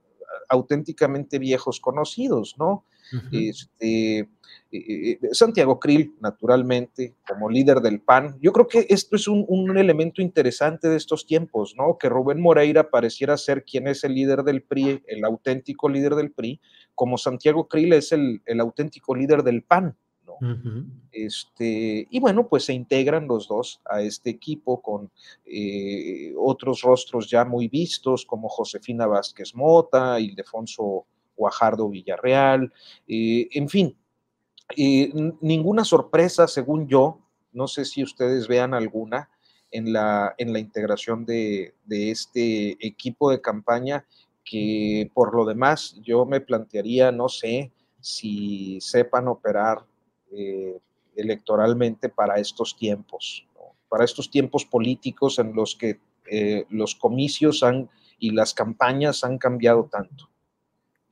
[0.50, 2.86] auténticamente viejos conocidos, ¿no?
[3.32, 4.28] este,
[4.78, 8.38] eh, Santiago Krill, naturalmente, como líder del PAN.
[8.42, 9.46] Yo creo que esto es un,
[9.78, 11.98] elemento interesante de estos tiempos, ¿no?
[11.98, 16.32] Que Rubén Moreira pareciera ser quien es el líder del PRI, el auténtico líder del
[16.32, 16.60] PRI,
[16.94, 19.96] como Santiago Krill es el, auténtico líder del PAN.
[20.26, 20.38] ¿no?
[21.12, 25.12] este, y bueno, pues se integran los dos a este equipo con
[25.46, 32.72] eh, otros rostros ya muy vistos como Josefina Vázquez Mota, Ildefonso Guajardo Villarreal,
[33.08, 33.96] eh, en fin,
[34.75, 37.19] eh, ninguna sorpresa, según yo,
[37.54, 39.30] no sé si ustedes vean alguna
[39.71, 44.06] en la, en la integración de, este equipo de campaña,
[44.43, 49.86] que por lo demás yo me plantearía, no sé, si sepan operar
[50.32, 50.78] eh,
[51.15, 53.47] electoralmente para estos tiempos,
[53.89, 55.99] para estos tiempos políticos en los que
[56.69, 57.88] los comicios han,
[58.19, 60.30] y las campañas han cambiado tanto.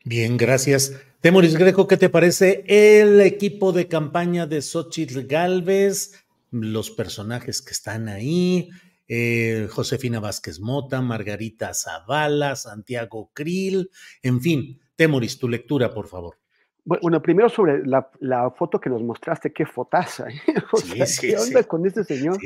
[0.03, 0.93] Bien, gracias.
[1.23, 6.21] Temoris Greco, ¿qué te parece el equipo de campaña de Xochitl Galvez?
[6.51, 8.69] Los personajes que están ahí,
[9.07, 13.89] eh, Josefina Vázquez Mota, Margarita Zavala, Santiago Krill,
[14.21, 14.81] en fin.
[14.97, 16.39] Temoris, tu lectura, por favor.
[16.83, 20.27] Bueno, primero sobre la, foto que nos mostraste, qué fotaza.
[20.27, 20.41] ¿eh?
[21.21, 22.37] ¿Qué onda con este señor?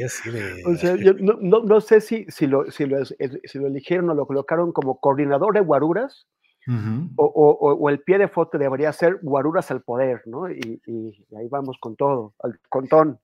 [0.67, 4.27] O sea, yo no, sé si, si, lo, si, lo, si lo eligieron o lo
[4.27, 6.27] colocaron como coordinador de guaruras
[7.15, 10.49] o, el pie de foto debería ser guaruras al poder, ¿no?
[10.49, 10.81] Y,
[11.37, 13.19] ahí vamos con todo, al contón.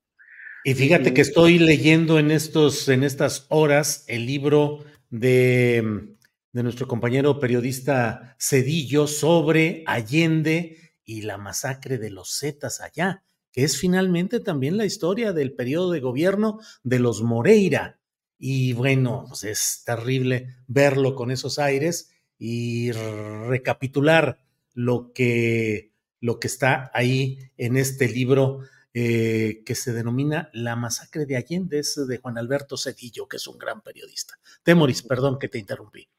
[0.63, 4.79] Y fíjate que estoy leyendo en, estos, en estas horas el libro
[5.09, 6.15] de,
[6.53, 13.65] de nuestro compañero periodista Cedillo sobre Allende y la masacre de los Zetas allá, que
[13.65, 17.99] es finalmente también la historia del periodo de gobierno de los Moreira.
[18.37, 22.12] Y bueno, pues es terrible verlo con esos aires
[22.45, 24.37] y recapitular
[24.73, 28.59] lo que, lo que está ahí en este libro
[28.93, 33.47] eh, que se denomina La masacre de Allende, es de Juan Alberto Cedillo, que es
[33.47, 34.33] un gran periodista.
[34.61, 36.09] Temoris, perdón que te interrumpí.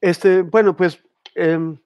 [0.00, 0.98] Este, bueno, pues
[1.34, 1.76] em,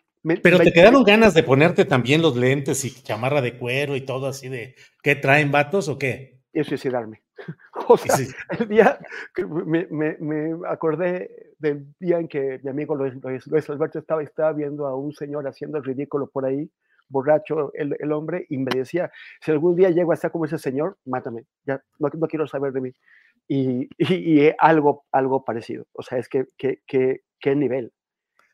[0.41, 4.29] pero te quedaron ganas de ponerte también los lentes y chamarra de cuero y todo
[4.29, 6.45] así de ¿qué traen vatos o qué?
[6.53, 7.25] Y suicidarme.
[7.89, 8.17] O sea,
[8.59, 8.99] el día
[9.35, 13.15] que me, me, acordé del día en que mi amigo Luis,
[13.47, 16.71] Luis, Alberto estaba, estaba viendo a un señor haciendo el ridículo por ahí,
[17.09, 20.59] borracho el, el, hombre, y me decía, si algún día llego a estar como ese
[20.59, 22.93] señor, mátame, ya no, no quiero saber de mí.
[23.49, 25.87] Y, y, y, algo, algo parecido.
[25.93, 27.93] O sea, es que, qué nivel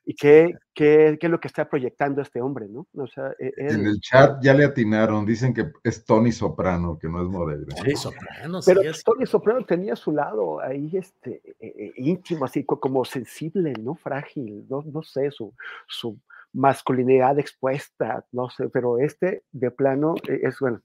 [0.05, 2.87] y qué, qué, qué, es lo que está proyectando este hombre, ¿no?
[2.95, 7.09] O sea, e, En el chat ya le atinaron, dicen que es Tony Soprano, que
[7.09, 7.75] no es Moreira.
[7.77, 13.05] Tony Soprano, Pero Tony Soprano tenía su lado ahí este, e, e, íntimo, así como
[13.05, 13.95] sensible, ¿no?
[13.95, 15.55] Frágil, no, no sé, su,
[15.87, 16.19] su
[16.53, 20.81] masculinidad expuesta, no sé, pero este de plano es, bueno,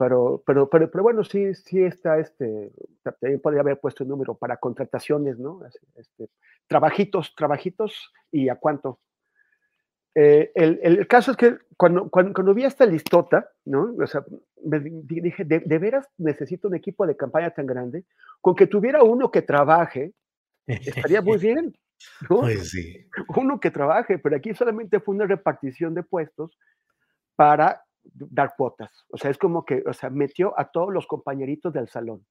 [0.00, 4.34] pero, pero, pero, pero bueno, sí, sí está este, también podría haber puesto el número
[4.34, 5.60] para contrataciones, ¿no?
[5.94, 6.30] Este,
[6.66, 8.98] trabajitos, trabajitos y a cuánto.
[10.14, 13.94] Eh, el, el, caso es que cuando, cuando, cuando, vi esta listota, ¿no?
[14.02, 14.24] O sea,
[14.64, 18.06] me dije, de, de, veras necesito un equipo de campaña tan grande?
[18.40, 20.14] Con que tuviera uno que trabaje,
[20.66, 21.74] estaría muy bien,
[22.30, 22.40] ¿no?
[22.40, 23.06] Pues sí.
[23.36, 26.56] Uno que trabaje, pero aquí solamente fue una repartición de puestos
[27.36, 29.06] para dar cuotas.
[29.10, 32.24] O sea, es como que, o sea, metió a todos los compañeritos del salón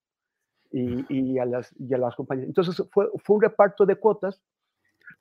[0.71, 2.49] y, y, a, las, y a las compañeras.
[2.49, 4.41] Entonces fue, fue un reparto de cuotas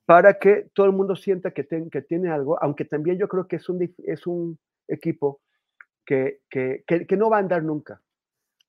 [0.05, 3.57] para que todo el mundo sienta que, que tiene algo, aunque también yo creo que
[3.57, 4.59] es un, es un
[4.89, 5.41] equipo
[6.05, 8.01] que, que, que, no va a andar nunca,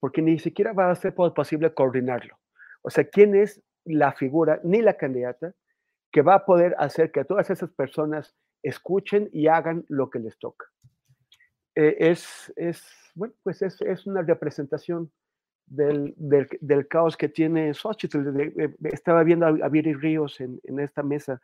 [0.02, 2.38] porque ni siquiera va a ser posible coordinarlo.
[2.82, 5.54] O sea, ¿quién es la figura, ni la candidata,
[6.12, 10.38] que va a poder hacer que todas esas personas escuchen y hagan lo que les
[10.38, 10.66] toca?
[11.80, 12.84] Eh, es, es,
[13.16, 15.10] bueno, pues es, es una representación
[15.66, 18.20] del, del, caos que tiene Xochitl.
[18.84, 21.40] Estaba viendo a, Viri Ríos en, en, esta mesa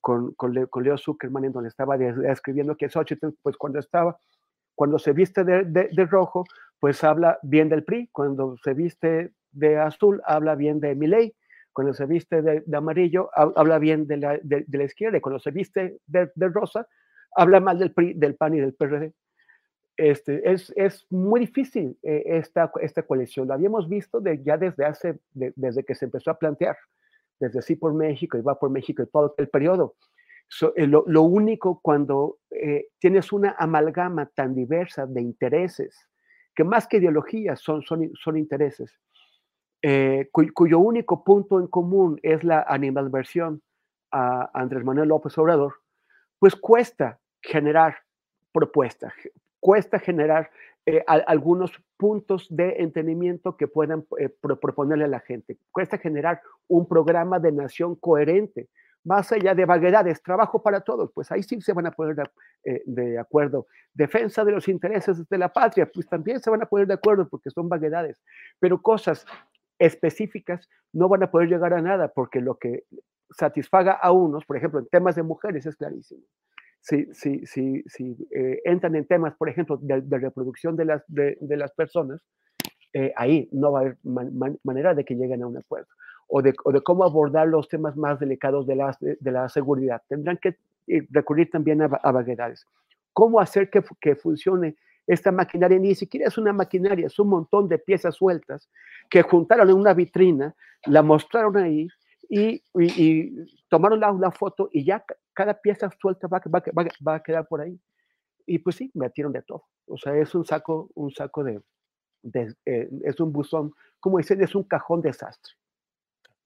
[0.00, 4.16] con, con, Leo, Zuckerman, en donde estaba escribiendo que Xochitl, pues cuando estaba,
[4.74, 6.44] cuando se viste de, de, de, rojo,
[6.80, 11.36] pues habla bien del PRI, cuando se viste de azul, habla bien de Milei,
[11.74, 15.50] cuando se viste de, amarillo, habla bien de la, de, la izquierda, y cuando se
[15.50, 16.88] viste de, rosa,
[17.36, 19.12] habla mal del PRI, del PAN y del PRD
[19.96, 23.48] este, es, es, muy difícil eh, esta, esta coalición.
[23.48, 26.76] Lo habíamos visto de, ya desde hace, de, desde que se empezó a plantear,
[27.38, 29.96] desde Sí por México y Va por México y todo el periodo.
[30.48, 36.08] So, eh, lo, lo, único cuando eh, tienes una amalgama tan diversa de intereses,
[36.54, 38.92] que más que ideologías son, son, son intereses,
[39.82, 43.62] eh, cuyo, cuyo único punto en común es la animalversión
[44.10, 45.74] a Andrés Manuel López Obrador,
[46.38, 47.96] pues cuesta generar
[48.52, 49.12] propuestas,
[49.64, 50.50] cuesta generar
[50.84, 55.56] eh, algunos puntos de entendimiento que puedan eh, pro, proponerle a la gente.
[55.72, 58.68] Cuesta generar un programa de nación coherente,
[59.04, 62.24] más allá de vaguedades, trabajo para todos, pues ahí sí se van a poner de,
[62.64, 63.66] eh, de, acuerdo.
[63.94, 67.26] Defensa de los intereses de la patria, pues también se van a poner de acuerdo
[67.26, 68.20] porque son vaguedades,
[68.60, 69.24] pero cosas
[69.78, 72.84] específicas no van a poder llegar a nada porque lo que
[73.30, 76.20] satisfaga a unos, por ejemplo, en temas de mujeres es clarísimo
[76.84, 81.56] si, si, si, si eh, entran en temas, por ejemplo, de, reproducción de las, de,
[81.56, 82.20] las personas,
[82.92, 85.88] eh, ahí no va a haber man, man, manera de que lleguen a un acuerdo.
[86.28, 90.02] O de, o de, cómo abordar los temas más delicados de la, de, la seguridad.
[90.08, 92.66] Tendrán que eh, recurrir también a, a vaguedades.
[93.14, 95.78] ¿Cómo hacer que, que funcione esta maquinaria?
[95.78, 98.68] Ni siquiera es una maquinaria, es un montón de piezas sueltas
[99.08, 101.88] que juntaron en una vitrina, la mostraron ahí
[102.28, 106.88] y, y, y tomaron la, la, foto y ya cada pieza suelta va, va, va,
[107.06, 107.78] va, a quedar por ahí.
[108.46, 109.64] Y pues sí, metieron de todo.
[109.86, 111.60] O sea, es un saco, un saco de,
[112.22, 115.54] de eh, es un buzón, como dicen, es un cajón desastre.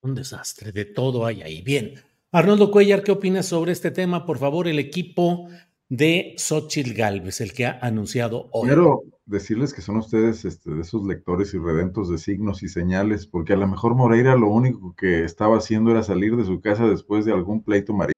[0.00, 1.62] Un desastre, de todo hay ahí.
[1.62, 1.94] Bien.
[2.30, 4.26] Arnoldo Cuellar, ¿qué opinas sobre este tema?
[4.26, 5.48] Por favor, el equipo
[5.88, 8.68] de Xochitl Galvez, el que ha anunciado hoy.
[8.68, 13.26] Quiero decirles que son ustedes este, de esos lectores y redentos de signos y señales,
[13.26, 16.86] porque a lo mejor Moreira lo único que estaba haciendo era salir de su casa
[16.86, 18.17] después de algún pleito marítimo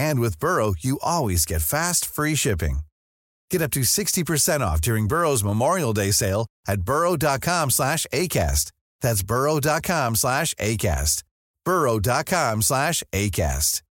[0.00, 2.80] And with Burrow, you always get fast, free shipping.
[3.50, 8.72] Get up to 60% off during Burrow's Memorial Day sale at burrow.com slash ACAST.
[9.02, 11.22] That's burrow.com slash ACAST.
[11.66, 13.82] burrow.com slash ACAST.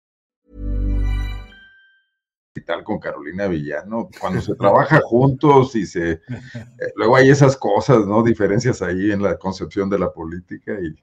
[2.56, 6.12] Y tal con Carolina Villano, cuando se trabaja juntos y se...
[6.14, 6.20] Eh,
[6.96, 8.24] luego hay esas cosas, ¿no?
[8.24, 10.96] Diferencias ahí en la concepción de la política y,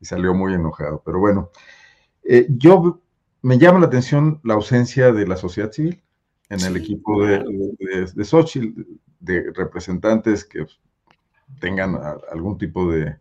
[0.00, 1.02] y salió muy enojado.
[1.04, 1.50] Pero bueno,
[2.24, 3.03] eh, yo
[3.44, 6.02] me llama la atención la ausencia de la sociedad civil
[6.48, 7.44] en el equipo de,
[7.78, 8.86] de, de Xochitl,
[9.20, 10.64] de representantes que
[11.60, 11.94] tengan
[12.32, 13.18] algún tipo de,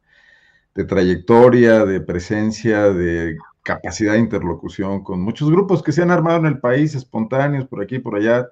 [0.75, 6.39] de, trayectoria, de presencia, de capacidad de interlocución con muchos grupos que se han armado
[6.39, 8.47] en el país, espontáneos, por aquí y por allá,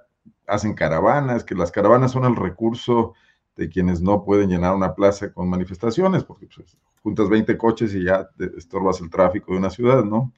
[0.47, 3.13] hacen caravanas, que las caravanas son el recurso
[3.55, 8.03] de quienes no pueden llenar una plaza con manifestaciones, porque pues, juntas 20 coches y
[8.03, 10.33] ya estorbas el tráfico de una ciudad, ¿no?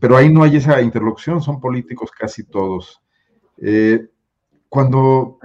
[0.00, 3.00] Pero ahí no hay esa interlocución, son políticos casi todos.
[3.58, 4.06] Eh,
[4.68, 5.38] cuando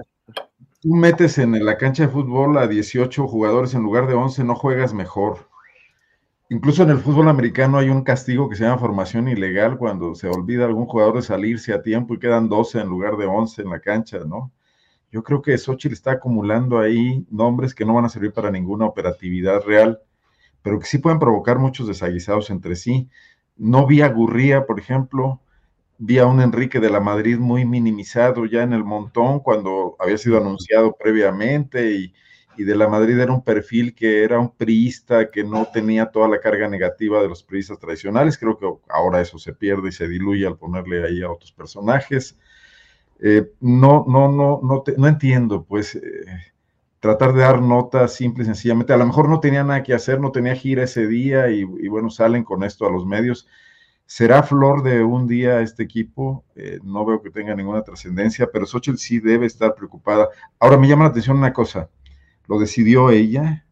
[0.81, 4.55] tú metes en la cancha de fútbol a 18 jugadores en lugar de 11, no
[4.55, 5.49] juegas mejor.
[6.49, 10.27] Incluso en el fútbol americano hay un castigo que se llama formación ilegal cuando se
[10.27, 13.69] olvida algún jugador de salirse a tiempo y quedan 12 en lugar de 11 en
[13.69, 14.51] la cancha, ¿no?
[15.11, 18.85] Yo creo que Xochitl está acumulando ahí nombres que no van a servir para ninguna
[18.85, 19.99] operatividad real,
[20.61, 23.09] pero que sí pueden provocar muchos desaguisados entre sí.
[23.57, 25.41] No vi a Gurría, por ejemplo,
[25.97, 30.17] vi a un Enrique de la Madrid muy minimizado ya en el montón cuando había
[30.17, 32.13] sido anunciado previamente y,
[32.57, 36.27] y, de la Madrid era un perfil que era un priista que no tenía toda
[36.27, 38.37] la carga negativa de los priistas tradicionales.
[38.37, 42.37] Creo que ahora eso se pierde y se diluye al ponerle ahí a otros personajes.
[43.19, 45.95] Eh, no, no, no, no, te, no entiendo, pues.
[45.95, 46.01] Eh,
[47.03, 48.93] tratar de dar notas simple y sencillamente.
[48.93, 52.09] A lo mejor no tenía nada que hacer, no tenía gira ese día y, bueno,
[52.09, 53.45] salen con esto a los medios.
[54.05, 56.45] ¿Será flor de un día este equipo?
[56.55, 60.29] Eh, no veo que tenga ninguna trascendencia, pero Xochitl sí debe estar preocupada.
[60.59, 61.89] Ahora me llama la atención una cosa,
[62.47, 63.65] lo decidió ella,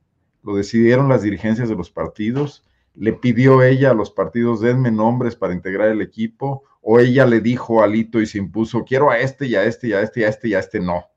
[0.43, 2.65] lo decidieron las dirigencias de los partidos,
[2.95, 7.39] le pidió ella a los partidos, denme nombres para integrar el equipo, o ella le
[7.39, 10.19] dijo a Lito y se impuso, quiero a este y a este y a este
[10.19, 11.10] y a este y a este no.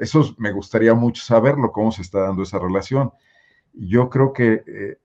[0.00, 3.12] Eso me gustaría mucho saberlo, cómo se está dando esa relación.
[3.74, 4.98] Yo creo que, eh,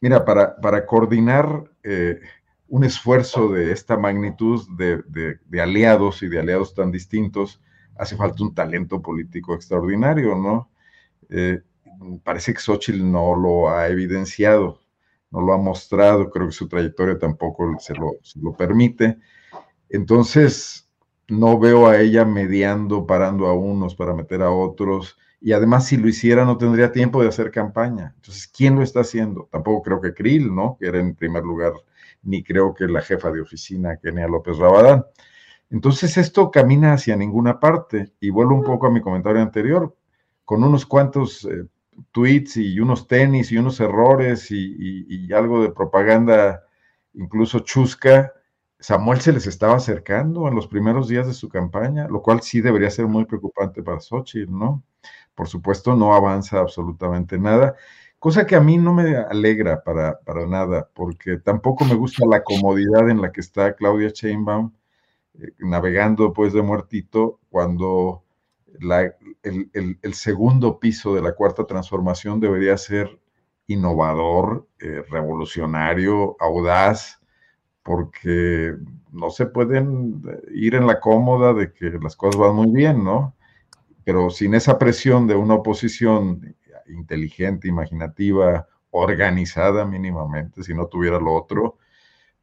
[0.00, 2.20] mira, para, para coordinar eh,
[2.68, 5.02] un esfuerzo de esta magnitud de,
[5.44, 7.60] de, aliados y de aliados tan distintos,
[7.96, 10.70] hace falta un talento político extraordinario, ¿no?
[11.28, 11.60] Eh,
[12.22, 14.80] parece que Xochitl no lo ha evidenciado,
[15.32, 19.18] no lo ha mostrado, creo que su trayectoria tampoco se lo permite.
[19.88, 20.87] Entonces,
[21.28, 25.16] no veo a ella mediando, parando a unos para meter a otros.
[25.40, 28.14] Y además, si lo hiciera, no tendría tiempo de hacer campaña.
[28.16, 29.48] Entonces, ¿quién lo está haciendo?
[29.52, 30.76] Tampoco creo que Krill, ¿no?
[30.80, 31.74] Que era en primer lugar,
[32.22, 35.04] ni creo que la jefa de oficina, Kenia López Rabadán.
[35.70, 38.12] Entonces, esto camina hacia ninguna parte.
[38.20, 39.94] Y vuelvo un poco a mi comentario anterior,
[40.44, 41.66] con unos cuantos eh,
[42.12, 46.64] tweets y unos tenis y unos errores y, algo de propaganda,
[47.14, 48.32] incluso chusca,
[48.80, 52.60] Samuel se les estaba acercando en los primeros días de su campaña, lo cual sí
[52.60, 54.84] debería ser muy preocupante para Xochitl, ¿no?
[55.34, 57.76] Por supuesto, no avanza absolutamente nada,
[58.18, 62.42] cosa que a mí no me alegra para, para nada, porque tampoco me gusta la
[62.42, 64.72] comodidad en la que está Claudia Sheinbaum
[65.40, 68.24] eh, navegando pues de muertito cuando
[68.80, 73.20] la, el, el, segundo piso de la cuarta transformación debería ser
[73.66, 77.17] innovador, eh, revolucionario, audaz,
[77.88, 78.76] porque
[79.12, 80.22] no se pueden
[80.52, 83.34] ir en la cómoda de que las cosas van muy bien, ¿no?
[84.04, 86.54] Pero sin esa presión de una oposición
[86.86, 91.78] inteligente, imaginativa, organizada mínimamente, si no tuviera lo otro,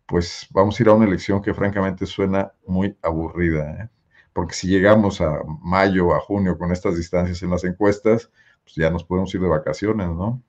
[0.07, 3.89] pues vamos a ir a una elección que francamente suena muy aburrida, ¿eh?
[4.33, 8.31] porque si llegamos a mayo, a junio con estas distancias en las encuestas,
[8.63, 10.41] pues ya nos podemos ir de vacaciones, ¿no?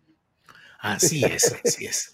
[0.79, 2.11] Así es, así es.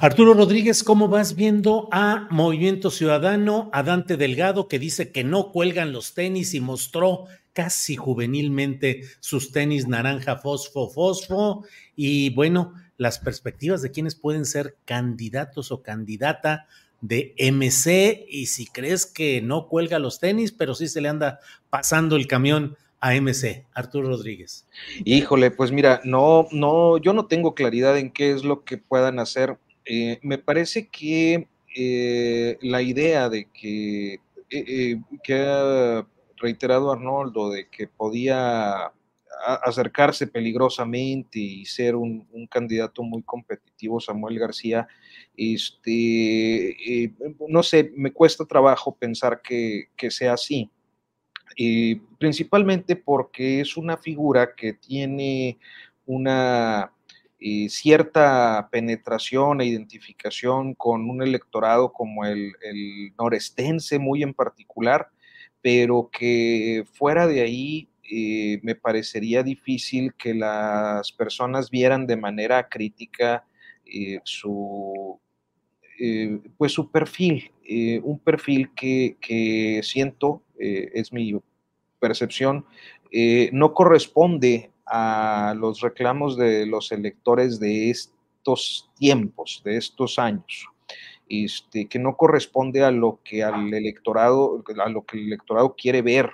[0.00, 5.52] Arturo Rodríguez, ¿cómo vas viendo a Movimiento Ciudadano, a Dante Delgado, que dice que no
[5.52, 11.64] cuelgan los tenis y mostró casi juvenilmente sus tenis naranja fosfo fosfo?
[11.96, 16.66] Y bueno, las perspectivas de quienes pueden ser candidatos o candidata
[17.00, 21.40] de MC y si crees que no cuelga los tenis, pero sí se le anda
[21.70, 24.66] pasando el camión a MC, Arturo Rodríguez.
[25.04, 29.18] Híjole, pues mira, no, no, yo no tengo claridad en qué es lo que puedan
[29.18, 29.58] hacer.
[29.86, 34.20] Eh, me parece que eh, la idea de que,
[34.50, 38.92] eh, que ha reiterado Arnoldo, de que podía
[39.64, 44.86] acercarse peligrosamente y ser un, candidato muy competitivo, Samuel García,
[45.36, 47.12] este, eh,
[47.48, 50.70] no sé, me cuesta trabajo pensar que, sea así.
[52.18, 55.58] Principalmente porque es una figura que tiene
[56.06, 56.92] una
[57.38, 65.08] eh, cierta penetración e identificación con un electorado como el, el norestense muy en particular,
[65.62, 72.68] pero que fuera de ahí eh, me parecería difícil que las personas vieran de manera
[72.68, 73.46] crítica
[73.86, 75.20] eh, su,
[76.00, 77.52] eh, pues su perfil,
[78.02, 81.34] un perfil que, siento, es mi
[81.98, 82.66] percepción,
[83.52, 90.66] no corresponde a los reclamos de los electores de estos tiempos, de estos años.
[91.28, 96.02] Este, que no corresponde a lo que al electorado, a lo que el electorado quiere
[96.02, 96.30] ver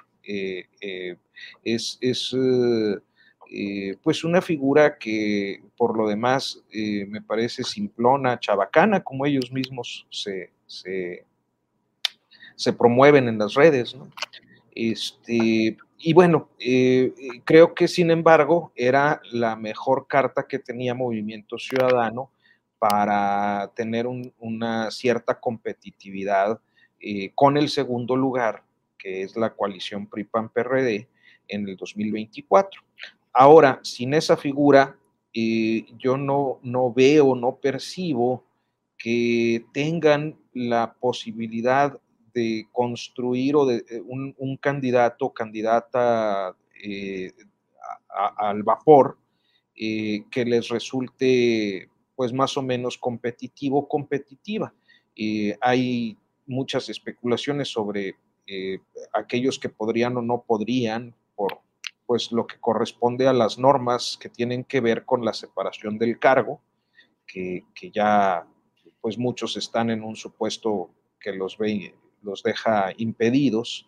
[1.64, 2.96] es, eh,
[3.50, 9.52] eh, pues una figura que por lo demás eh, me parece simplona, chabacana, como ellos
[9.52, 10.50] mismos se,
[12.72, 13.96] promueven en las redes.
[14.74, 16.50] Este, y bueno,
[17.44, 22.30] creo que sin embargo era la mejor carta que tenía Movimiento Ciudadano
[22.78, 26.60] para tener una cierta competitividad
[27.34, 28.62] con el segundo lugar,
[28.98, 31.08] que es la coalición PRI-PAN-PRD,
[31.48, 32.80] en el 2024.
[33.32, 34.96] Ahora, sin esa figura,
[35.32, 38.44] eh, yo no, no veo, no percibo
[38.96, 42.00] que tengan la posibilidad
[42.72, 47.32] construir o de eh, un, candidato candidata eh,
[48.36, 49.18] al vapor
[49.74, 54.72] que les resulte pues más o menos competitivo, competitiva.
[55.60, 56.16] hay
[56.46, 58.14] muchas especulaciones sobre
[59.12, 61.60] aquellos que podrían o no podrían por
[62.06, 66.18] pues lo que corresponde a las normas que tienen que ver con la separación del
[66.18, 66.60] cargo,
[67.26, 68.46] que, ya
[69.00, 73.86] pues muchos están en un supuesto que los, ve, los deja impedidos.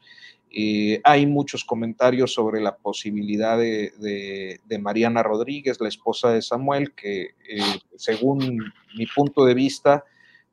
[0.50, 7.34] Eh, hay muchos comentarios sobre la posibilidad de, Mariana Rodríguez, la esposa de Samuel, que
[7.48, 10.04] eh, según mi punto de vista,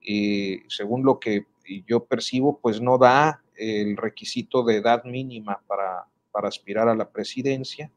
[0.06, 1.46] eh, según lo que
[1.88, 7.10] yo percibo, pues no da el requisito de edad mínima para, para aspirar a la
[7.10, 7.90] presidencia.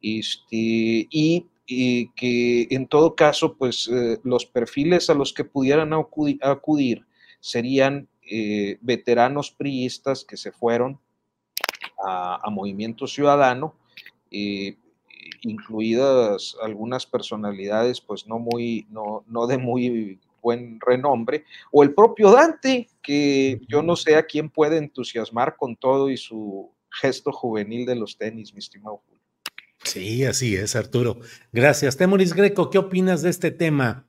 [0.00, 3.90] Este, y, que en todo caso, pues
[4.22, 7.06] los perfiles a los que pudieran acudir,
[7.40, 10.98] serían eh, veteranos priistas que se fueron
[12.02, 13.74] a, Movimiento Ciudadano,
[14.30, 14.76] eh,
[15.42, 22.30] incluidas algunas personalidades, pues no muy, no, no de muy buen renombre, o el propio
[22.30, 27.86] Dante, que yo no sé a quién puede entusiasmar con todo y su gesto juvenil
[27.86, 29.22] de los tenis, mi estimado Julio.
[29.82, 31.18] Sí, así es, Arturo.
[31.52, 31.96] Gracias.
[31.96, 34.06] Temoris Greco, ¿qué opinas de este tema?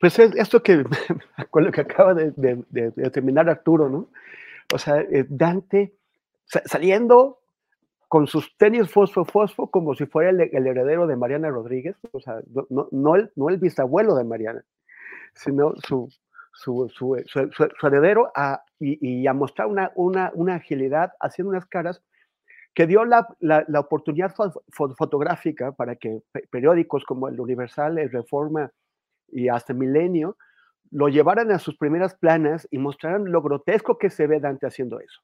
[0.00, 0.84] Pues es esto que,
[1.50, 2.32] con lo que acaba de,
[3.12, 4.08] terminar Arturo, ¿no?
[4.72, 5.94] O sea, eh, Dante
[6.46, 7.40] saliendo
[8.08, 12.40] con sus tenis fosfo fosfo como si fuera el, heredero de Mariana Rodríguez, o sea,
[12.70, 14.64] no, no, el, no el bisabuelo de Mariana,
[15.34, 16.08] sino su,
[16.52, 22.02] su, su, su, heredero a, y, a mostrar una, una, una, agilidad, haciendo unas caras
[22.74, 24.34] que dio la, la, la oportunidad
[24.70, 26.20] fotográfica para que
[26.50, 28.70] periódicos como el Universal, el Reforma
[29.28, 30.36] y hasta Milenio
[30.90, 35.00] lo llevaran a sus primeras planas y mostraran lo grotesco que se ve Dante haciendo
[35.00, 35.20] eso.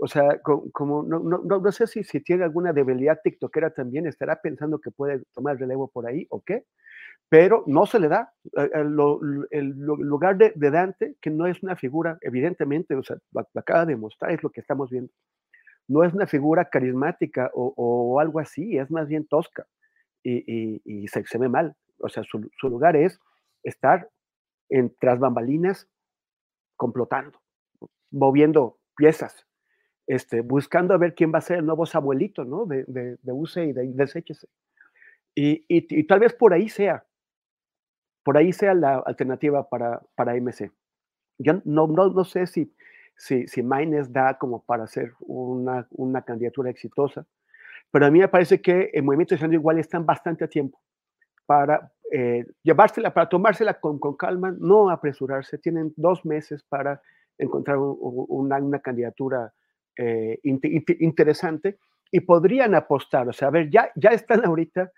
[0.00, 4.40] O sea, como, no, no, no, sé si, si tiene alguna debilidad tiktokera también, estará
[4.40, 6.66] pensando que puede tomar relevo por ahí o qué,
[7.28, 8.70] pero no se le da eh,
[9.50, 13.96] el, lugar de, Dante, que no es una figura, evidentemente, o sea, lo, acaba de
[13.96, 15.12] mostrar, es lo que estamos viendo.
[15.88, 19.66] No es una figura carismática o, algo así, es más bien tosca
[20.22, 21.74] y, se, se, ve mal.
[21.98, 23.20] O sea, su, lugar es
[23.62, 24.08] estar
[24.68, 25.88] en, tras bambalinas
[26.76, 27.40] complotando,
[28.10, 29.46] moviendo piezas,
[30.06, 32.66] este, buscando a ver quién va a ser el nuevo Samuelito, ¿no?
[32.66, 34.24] De, de, de UCE y de, de
[35.34, 37.04] y, y, tal vez por ahí sea,
[38.24, 40.72] por ahí sea la alternativa para, para MC.
[41.38, 42.74] Yo no, no, no sé si,
[43.16, 47.26] si, si Maynes da como para hacer una, una candidatura exitosa,
[47.90, 50.80] pero a mí me parece que el movimiento de igual están bastante a tiempo
[51.48, 55.56] para eh, llevársela, para tomársela con, con, calma, no apresurarse.
[55.56, 57.00] Tienen dos meses para
[57.38, 59.54] encontrar una, una, candidatura
[59.96, 61.78] eh, interesante
[62.10, 64.92] y podrían apostar, o sea, a ver, ya, ya están ahorita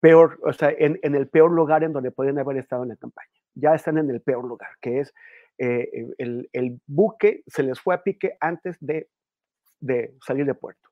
[0.00, 2.96] peor, o sea, en, en, el peor lugar en donde podrían haber estado en la
[2.96, 3.30] campaña.
[3.54, 5.14] Ya están en el peor lugar, que es
[5.58, 9.08] eh, el, el, buque se les fue a pique antes de,
[9.78, 10.87] de salir de puerto.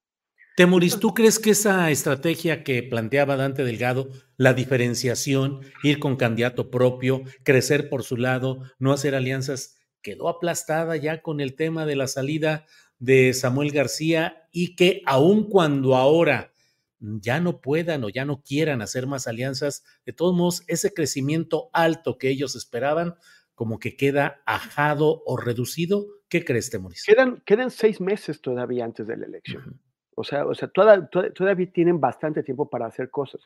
[0.57, 6.71] Temuris, ¿tú crees que esa estrategia que planteaba Dante Delgado, la diferenciación, ir con candidato
[6.71, 11.97] propio, crecer por su lado, no hacer alianzas, quedó aplastada ya con el tema de
[11.97, 12.65] la salida
[12.99, 16.55] de Samuel García y que aun cuando ahora
[17.01, 21.69] ya no puedan o ya no quieran hacer más alianzas, de todos modos, ese crecimiento
[21.75, 23.17] alto que ellos esperaban,
[23.55, 26.07] como que queda ajado o reducido.
[26.31, 27.05] ¿Qué crees, Temuris?
[27.05, 29.63] Quedan, quedan seis meses todavía antes de la elección.
[29.63, 29.86] Uh -huh.
[30.17, 33.41] O sea, o sea toda, toda, todavía tienen bastante tiempo para hacer cosas.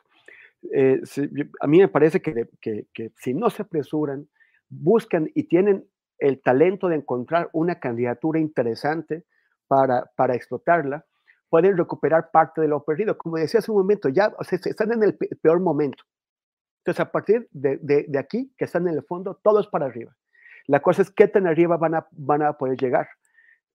[0.73, 4.27] Eh, si, a mí me parece que, que, que, si no se apresuran,
[4.69, 5.85] buscan y tienen
[6.17, 9.25] el talento de encontrar una candidatura interesante
[9.67, 11.05] para, para explotarla,
[11.49, 13.17] pueden recuperar parte de lo perdido.
[13.17, 16.03] Como decía hace un momento, ya o sea, están en el peor momento.
[16.79, 19.87] Entonces, a partir de, de, de, aquí, que están en el fondo, todo es para
[19.87, 20.15] arriba.
[20.67, 23.09] La cosa es qué tan arriba van a, van a poder llegar.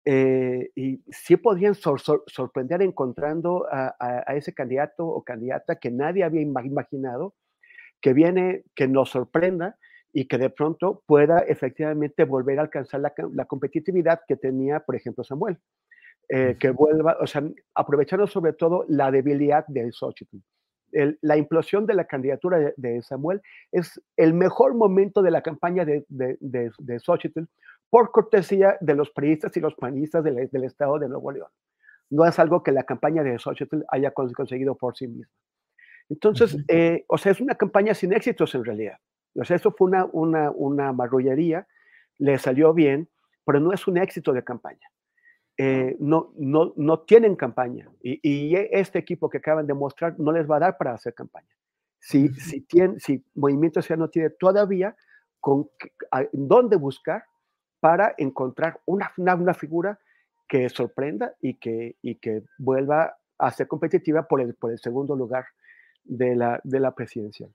[0.07, 5.77] Eh, y sí podrían sor, sor, sorprender encontrando a, a, a, ese candidato o candidata
[5.77, 7.33] que nadie había imaginado,
[7.99, 9.77] que viene, que nos sorprenda
[10.13, 14.95] y que de pronto pueda efectivamente volver a alcanzar la, la competitividad que tenía, por
[14.95, 15.57] ejemplo, Samuel.
[16.29, 17.43] Eh, que vuelva, o sea,
[17.75, 20.37] aprovechando sobre todo la debilidad de Xochitl.
[20.91, 23.41] El, la implosión de la candidatura de, de, Samuel
[23.71, 27.43] es el mejor momento de la campaña de, de, de, de Xochitl
[27.95, 31.47] por cortesía de los periodistas y los panistas del, del, estado de Nuevo León.
[32.09, 35.31] No es algo que la campaña de Xochitl haya conseguido por sí misma.
[36.09, 38.97] Entonces, eh, o sea, es una campaña sin éxitos en realidad.
[39.33, 41.69] O sea, eso fue una, una, una marrullería,
[42.17, 43.07] le salió bien,
[43.45, 44.91] pero no es un éxito de campaña.
[45.57, 50.33] Eh, no, no, no tienen campaña y, y, este equipo que acaban de mostrar no
[50.33, 51.55] les va a dar para hacer campaña.
[51.97, 54.97] Si, si, tiene, si Movimiento Ciudadano tiene todavía
[55.39, 55.69] con
[56.33, 57.23] dónde buscar
[57.79, 59.99] para encontrar una, una, figura
[60.47, 65.15] que sorprenda y que, y que vuelva a ser competitiva por el, por el segundo
[65.15, 65.45] lugar
[66.03, 67.51] de la, de la presidencial.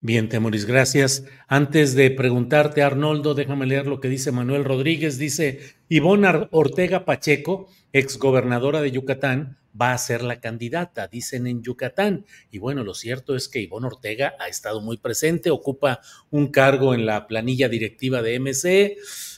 [0.00, 1.24] Bien, Temoris, gracias.
[1.48, 5.18] Antes de preguntarte, Arnoldo, déjame leer lo que dice Manuel Rodríguez.
[5.18, 12.26] Dice, Ivonne Ortega Pacheco, exgobernadora de Yucatán, va a ser la candidata, dicen en Yucatán.
[12.50, 16.00] Y bueno, lo cierto es que Ivonne Ortega ha estado muy presente, ocupa
[16.30, 18.96] un cargo en la planilla directiva de MC,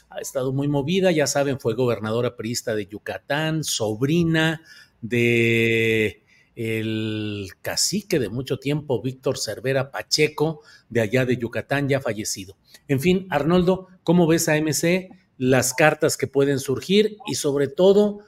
[0.09, 4.61] ha estado muy movida, ya saben, fue gobernadora priista de Yucatán, sobrina
[5.01, 6.21] de
[6.55, 12.55] el cacique de mucho tiempo, Víctor Cervera Pacheco, de allá de Yucatán, ya fallecido.
[12.87, 15.09] En fin, Arnoldo, ¿cómo ves a MC?
[15.37, 18.19] Las cartas que pueden surgir y sobre todo,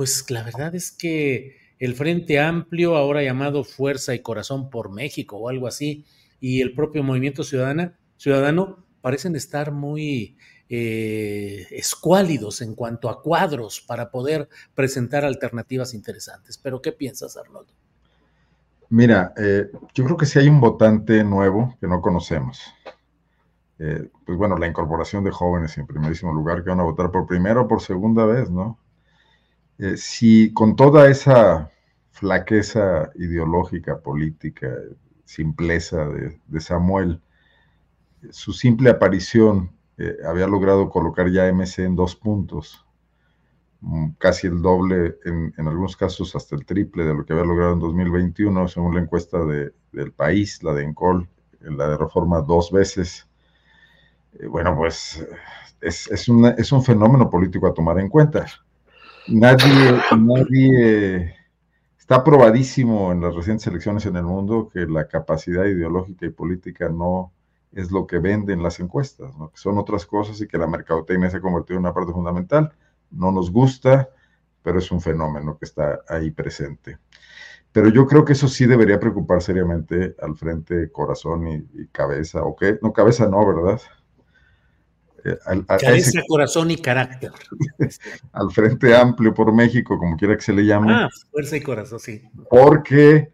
[0.00, 5.36] pues la verdad es que el Frente Amplio, ahora llamado Fuerza y Corazón por México
[5.36, 6.06] o algo así,
[6.40, 10.38] y el propio Movimiento Ciudadana, Ciudadano parecen estar muy
[10.70, 16.56] eh, escuálidos en cuanto a cuadros para poder presentar alternativas interesantes.
[16.56, 17.74] Pero, ¿qué piensas, Arnoldo?
[18.88, 22.62] Mira, eh, yo creo que si hay un votante nuevo que no conocemos.
[23.78, 27.26] Eh, pues bueno, la incorporación de jóvenes en primerísimo lugar que van a votar por
[27.26, 28.78] primera o por segunda vez, ¿no?
[29.80, 31.70] Eh, si con toda esa
[32.10, 34.68] flaqueza ideológica, política,
[35.24, 37.22] simpleza de, Samuel,
[38.30, 42.84] su simple aparición eh, había logrado colocar ya MC en dos puntos,
[43.80, 47.72] mm, casi el doble, en, algunos casos hasta el triple de lo que había logrado
[47.72, 51.26] en 2021, según la encuesta de, del país, la de Encol,
[51.60, 53.26] la de Reforma dos veces.
[54.34, 55.26] Eh, bueno, pues
[55.80, 58.44] es, es, una, es, un fenómeno político a tomar en cuenta.
[59.30, 61.34] Nadie, nadie
[61.96, 66.88] está probadísimo en las recientes elecciones en el mundo que la capacidad ideológica y política
[66.88, 67.32] no
[67.70, 69.52] es lo que venden las encuestas, ¿no?
[69.54, 72.72] son otras cosas y que la mercadotecnia se ha convertido en una parte fundamental.
[73.12, 74.08] No nos gusta,
[74.64, 76.98] pero es un fenómeno que está ahí presente.
[77.70, 82.56] Pero yo creo que eso sí debería preocupar seriamente al frente corazón y cabeza, ¿o
[82.56, 82.80] qué?
[82.82, 83.80] No, cabeza no, ¿verdad?
[85.24, 87.32] Eh, al, a cabeza, ese, corazón y carácter.
[88.32, 90.92] al Frente Amplio por México, como quiera que se le llame.
[90.92, 92.22] Ah, fuerza y corazón, sí.
[92.48, 93.32] Porque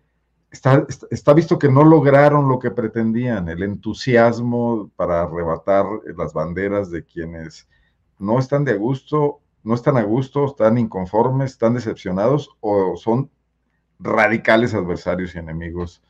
[0.50, 7.04] está, visto que no lograron lo que pretendían, el entusiasmo para arrebatar las banderas de
[7.04, 7.68] quienes
[8.18, 13.30] no están de gusto, no están a gusto, están inconformes, están decepcionados o son
[13.98, 16.02] radicales adversarios y enemigos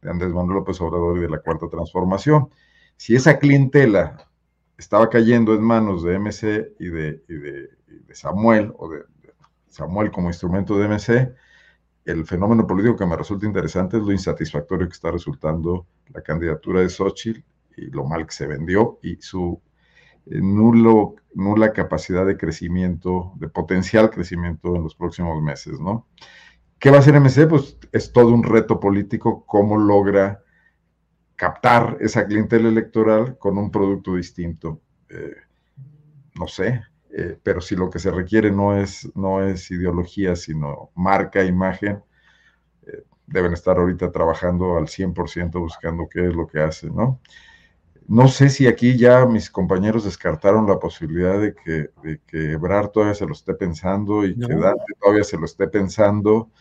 [0.00, 2.48] de Andrés Manuel López Obrador y de la Cuarta Transformación.
[2.96, 4.28] Si esa clientela
[4.82, 9.04] estaba cayendo en manos de MC y de, de Samuel, o de
[9.68, 11.34] Samuel como instrumento de MC,
[12.04, 16.80] el fenómeno político que me resulta interesante es lo insatisfactorio que está resultando la candidatura
[16.80, 17.40] de Xochitl
[17.76, 19.60] y lo mal que se vendió y su
[20.26, 26.06] eh, nulo, nula capacidad de crecimiento, de potencial crecimiento en los próximos meses, ¿no?
[26.80, 27.48] ¿Qué va a hacer MC?
[27.48, 30.42] Pues es todo un reto político, cómo logra
[31.42, 34.80] captar esa clientela electoral con un producto distinto.
[35.08, 35.34] Eh,
[36.38, 40.92] no sé, eh, pero si lo que se requiere no es, no es ideología, sino
[40.94, 42.00] marca, imagen,
[42.86, 47.20] eh, deben estar ahorita trabajando al 100% buscando qué es lo que hacen, ¿no?
[48.06, 52.90] No sé si aquí ya mis compañeros descartaron la posibilidad de que, de que Ebrar
[52.90, 56.52] todavía se lo esté pensando y que Dante todavía se lo esté pensando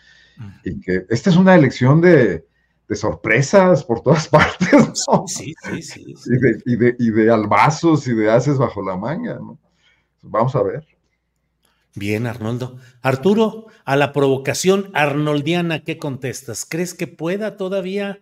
[0.63, 2.47] y que esta es una elección de,
[2.91, 4.69] de sorpresas por todas partes,
[5.07, 5.25] ¿no?
[5.25, 6.15] Sí, sí, sí.
[6.25, 9.57] Y, de, y, de, y de albazos y de haces bajo la manga, ¿no?
[10.21, 10.85] Vamos a ver.
[11.95, 12.75] Bien, Arnoldo.
[13.01, 16.65] Arturo, a la provocación arnoldiana, ¿qué contestas?
[16.67, 18.19] ¿Crees que pueda todavía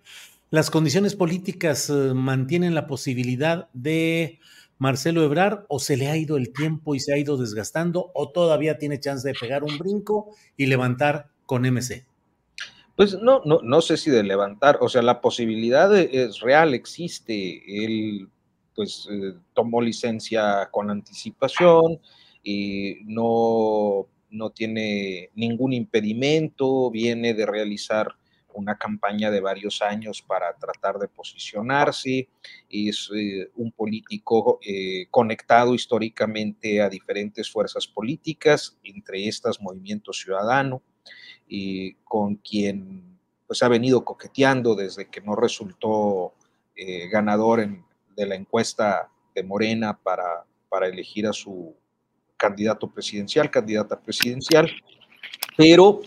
[0.51, 4.39] las condiciones políticas eh, mantienen la posibilidad de
[4.77, 8.29] Marcelo Ebrar o se le ha ido el tiempo y se ha ido desgastando o
[8.29, 12.05] todavía tiene chance de pegar un brinco y levantar con MC?
[12.99, 17.85] Pues no, no, no sé si de levantar, o sea, la posibilidad es real, existe.
[17.85, 18.27] Él
[18.75, 22.01] pues eh, tomó licencia con anticipación
[22.43, 28.15] y no, no tiene ningún impedimento, viene de realizar
[28.53, 32.27] una campaña de varios años para tratar de posicionarse,
[32.69, 40.81] es eh, un político eh, conectado históricamente a diferentes fuerzas políticas, entre estas Movimiento Ciudadano,
[41.49, 46.33] y con quien pues ha venido coqueteando desde que no resultó
[47.11, 47.83] ganador en,
[48.15, 51.75] de la encuesta de Morena para, para elegir a su
[52.37, 54.71] candidato presidencial, candidata presidencial,
[55.57, 56.01] pero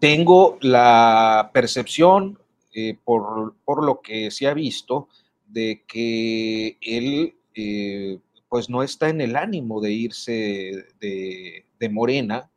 [0.00, 2.38] tengo la percepción,
[2.74, 5.08] eh, por, lo que se ha visto,
[5.46, 8.18] de que él eh,
[8.48, 12.50] pues no está en el ánimo de irse de, Morena.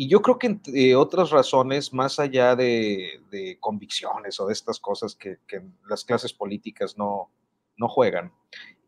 [0.00, 5.16] Y yo creo que entre otras razones, más allá de, convicciones o de estas cosas
[5.16, 5.38] que,
[5.88, 7.32] las clases políticas no,
[7.76, 8.32] no juegan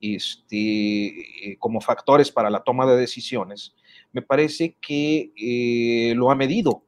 [0.00, 1.08] este,
[1.50, 3.74] eh, como factores para la toma de decisiones,
[4.12, 6.84] me parece que eh, lo ha medido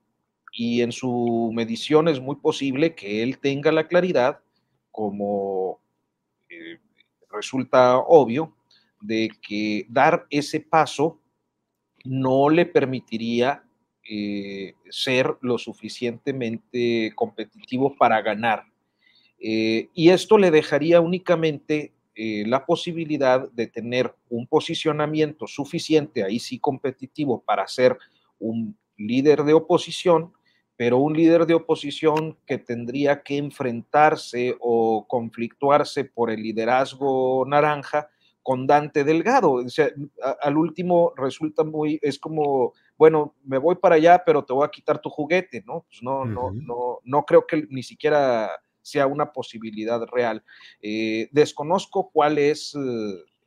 [0.52, 4.38] y en su medición es muy posible que él tenga la claridad,
[4.92, 5.80] como
[6.48, 6.78] eh,
[7.28, 8.54] resulta obvio,
[9.00, 11.18] de que dar ese paso
[12.04, 13.64] no le permitiría
[14.90, 18.64] ser lo suficientemente competitivo para ganar
[19.44, 26.38] eh, y esto le dejaría únicamente eh, la posibilidad de tener un posicionamiento suficiente, ahí
[26.38, 27.98] sí competitivo, para ser
[28.38, 30.32] un líder de oposición,
[30.76, 38.08] pero un líder de oposición que tendría que enfrentarse o conflictuarse por el liderazgo naranja
[38.44, 39.64] con Dante Delgado.
[40.40, 44.70] Al último resulta muy, es como, bueno, me voy para allá, pero te voy a
[44.70, 45.84] quitar tu juguete, ¿no?
[45.88, 48.48] Pues no, no, no, no creo que ni siquiera
[48.80, 50.44] sea una posibilidad real.
[50.80, 52.76] Eh, desconozco cuál es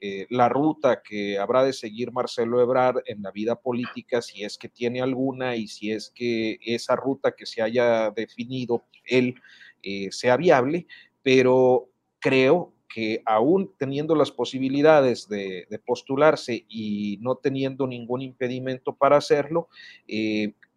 [0.01, 4.57] eh, la ruta que habrá de seguir Marcelo Ebrard en la vida política, si es
[4.57, 9.35] que tiene alguna y si es que esa ruta que se haya definido él
[9.83, 10.85] eh, sea viable,
[11.23, 11.87] pero
[12.19, 19.67] creo que aún teniendo las posibilidades de, postularse y no teniendo ningún impedimento para hacerlo,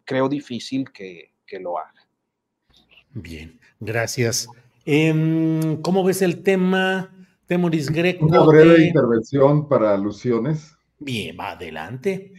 [0.03, 2.05] creo difícil que lo haga.
[3.13, 4.49] Bien, gracias.
[4.85, 7.09] Em, ¿Cómo ves el tema,
[7.47, 8.25] Temoris Greco?
[8.25, 10.75] Una breve intervención para alusiones.
[10.99, 12.33] Bien, va adelante.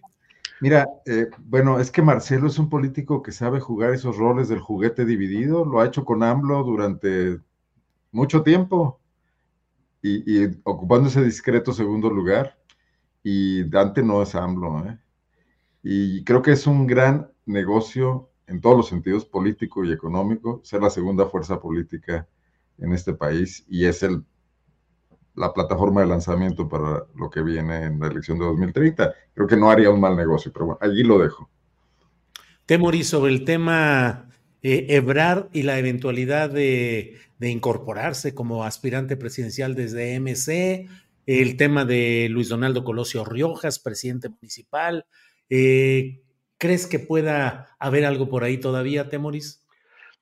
[0.61, 4.61] Mira, eh, bueno, es que Marcelo es un político que sabe jugar esos roles del
[4.61, 7.39] juguete dividido, lo ha hecho con AMLO durante
[8.13, 9.00] mucho tiempo
[10.03, 12.59] y, ocupando ese discreto segundo lugar.
[13.23, 14.99] Y Dante no es AMLO, ¿eh?
[15.83, 20.83] Y creo que es un gran negocio en todos los sentidos, político y económico, ser
[20.83, 22.27] la segunda fuerza política
[22.79, 24.25] en este país y es el,
[25.35, 29.15] la plataforma de lanzamiento para lo que viene en la elección de 2030.
[29.35, 31.49] Creo que no haría un mal negocio, pero bueno, allí lo dejo.
[32.67, 34.30] Temorí, sobre el tema
[34.63, 40.89] eh, Ebrard y la eventualidad de, incorporarse como aspirante presidencial desde MC,
[41.27, 45.07] el tema de Luis Donaldo Colosio Riojas, presidente municipal.
[45.49, 46.23] Eh,
[46.59, 49.67] ¿Crees que pueda haber algo por ahí todavía, Temoris?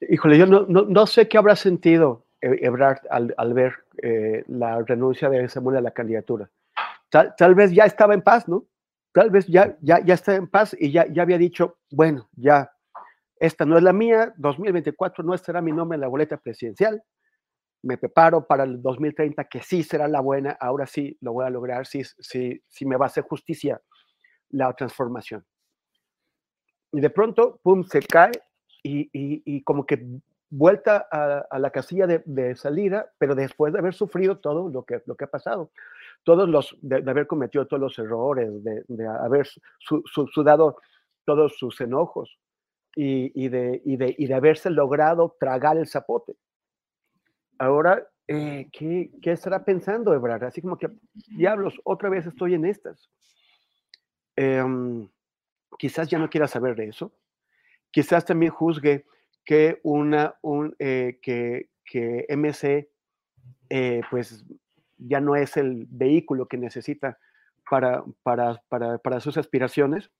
[0.09, 5.49] Híjole, yo no, sé qué habrá sentido e-, Ebrard al, ver eh, la renuncia de
[5.49, 6.49] Samuel a la candidatura.
[7.11, 8.67] Tal, vez ya estaba en paz, ¿no?
[9.13, 12.71] Tal vez ya, ya, ya estaba en paz y ya, ya había dicho, bueno, ya
[13.41, 17.03] esta no es la mía, 2024 no será mi nombre en la boleta presidencial,
[17.83, 21.51] me preparo para el 2030 que sí será la buena, ahora sí lo voy a
[21.51, 23.81] lograr, sí, sí, sí me va a hacer justicia
[24.51, 25.45] la transformación.
[26.93, 28.33] Y de pronto, pum, se cae
[28.83, 30.07] y, y, como que
[30.51, 35.15] vuelta a, la casilla de, salida, pero después de haber sufrido todo lo que, lo
[35.15, 35.71] que ha pasado,
[36.23, 39.47] todos los, de, haber cometido todos los errores, de, haber
[40.33, 40.79] sudado
[41.25, 42.39] todos sus enojos,
[43.01, 46.35] y, de, de, de, haberse logrado tragar el zapote.
[47.57, 50.43] Ahora, eh, ¿qué, ¿qué, estará pensando Ebrard?
[50.43, 50.89] Así como que,
[51.29, 53.09] diablos, otra vez estoy en estas.
[54.35, 55.09] Em,
[55.79, 57.13] quizás ya no quiera saber de eso.
[57.93, 59.07] Quizás también juzgue
[59.45, 62.91] que, una, un, eh, que, que MC
[63.71, 64.45] eh, pues
[64.97, 67.17] ya no es el vehículo que necesita
[67.71, 70.11] para, para, para, para sus aspiraciones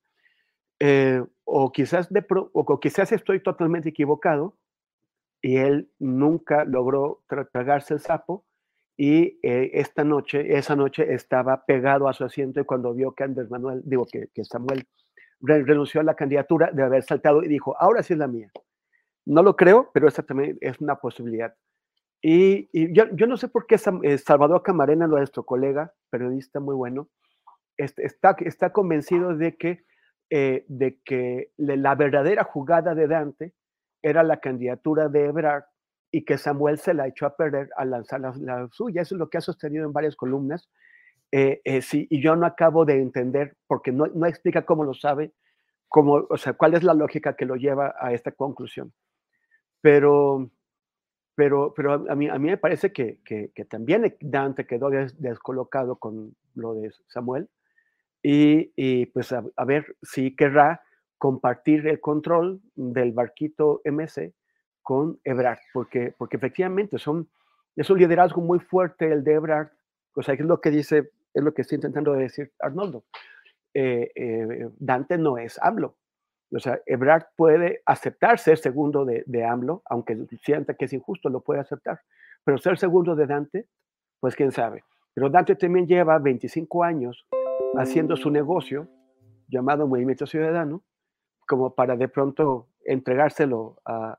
[0.81, 2.09] eh, o, quizás
[2.53, 4.57] o quizás estoy totalmente equivocado
[5.41, 7.23] y él nunca logró
[7.53, 8.45] tragarse el sapo
[8.97, 13.25] y eh, esta noche, esa noche estaba pegado a su asiento y cuando vio que
[13.25, 14.87] Andrés Manuel, digo que, que Samuel
[15.41, 18.51] renunció a la candidatura de haber saltado y dijo, ahora sí es la mía.
[19.25, 21.55] No lo creo, pero esa también es una posibilidad.
[22.21, 27.09] Y, yo, yo, no sé por qué eh, Salvador Camarena, nuestro colega, periodista muy bueno,
[27.77, 29.85] este, está, está convencido de que
[30.31, 33.55] eh, de que la verdadera jugada de Dante
[34.03, 35.65] era la candidatura de Ebrard
[36.11, 39.03] y que Samuel se la echó a perder al lanzar la, suya.
[39.03, 40.69] Eso es lo que ha sostenido en varias columnas.
[41.33, 44.95] Eh, eh, sí, y yo no acabo de entender, porque no, no, explica cómo lo
[44.95, 45.33] sabe,
[45.89, 48.93] cómo, o sea, cuál es la lógica que lo lleva a esta conclusión.
[49.81, 50.51] Pero,
[51.35, 56.35] pero, pero a, mí, a mí me parece que, que, también Dante quedó descolocado con
[56.55, 57.49] lo de Samuel
[58.23, 60.83] y, pues a, ver si querrá
[61.19, 64.33] compartir el control del barquito MC
[64.83, 67.29] con Ebrard, porque, porque efectivamente son,
[67.77, 69.69] es un liderazgo muy fuerte el de Ebrard,
[70.15, 73.05] o sea, es lo que dice, es lo que está intentando decir Arnoldo.
[73.75, 75.97] Eh, eh, Dante no es AMLO.
[76.51, 81.29] O sea, Ebrard puede aceptar ser segundo de, de AMLO, aunque sienta que es injusto,
[81.29, 82.01] lo puede aceptar.
[82.43, 83.67] Pero ser segundo de Dante,
[84.19, 84.83] pues quién sabe.
[85.15, 87.27] Pero Dante también lleva 25 años
[87.75, 88.89] haciendo su negocio
[89.49, 90.83] llamado Movimiento Ciudadano,
[91.47, 94.19] como para de pronto entregárselo a,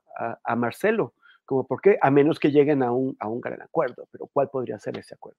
[0.56, 4.28] Marcelo, como por qué, a menos que lleguen a un, a un gran acuerdo, pero
[4.32, 5.38] ¿cuál podría ser ese acuerdo?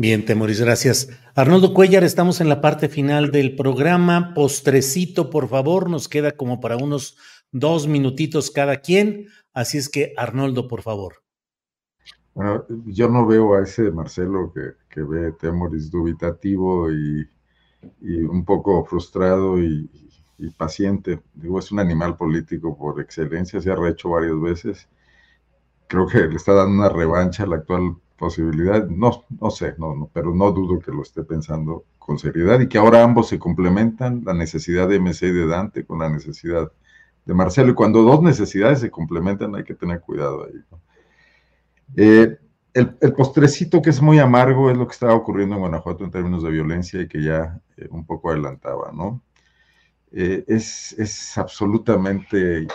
[0.00, 1.10] Bien, Temoris, gracias.
[1.34, 4.32] Arnoldo Cuellar, estamos en la parte final del programa.
[4.32, 7.16] Postrecito, por favor, nos queda como para unos
[7.50, 9.26] dos minutitos cada quien.
[9.52, 11.24] Así es que, Arnoldo, por favor.
[12.38, 17.28] Bueno, yo no veo a ese Marcelo que, que ve Temoris dubitativo y,
[18.30, 19.90] un poco frustrado y,
[20.56, 21.20] paciente.
[21.34, 24.88] Digo, es un animal político por excelencia, se ha rehecho varias veces.
[25.88, 28.86] Creo que le está dando una revancha a la actual posibilidad.
[28.86, 32.68] No, no sé, no, no, pero no dudo que lo esté pensando con seriedad y
[32.68, 36.70] que ahora ambos se complementan, la necesidad de MC y de Dante con la necesidad
[37.26, 37.72] de Marcelo.
[37.72, 40.54] Y cuando dos necesidades se complementan hay que tener cuidado ahí.
[40.70, 40.80] ¿no?
[41.96, 42.38] Eh,
[42.74, 46.42] el, postrecito que es muy amargo es lo que estaba ocurriendo en Guanajuato en términos
[46.42, 49.22] de violencia y que ya eh, un poco adelantaba, ¿no?
[50.12, 52.66] Eh, es, absolutamente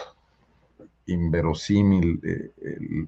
[1.05, 2.21] inverosímil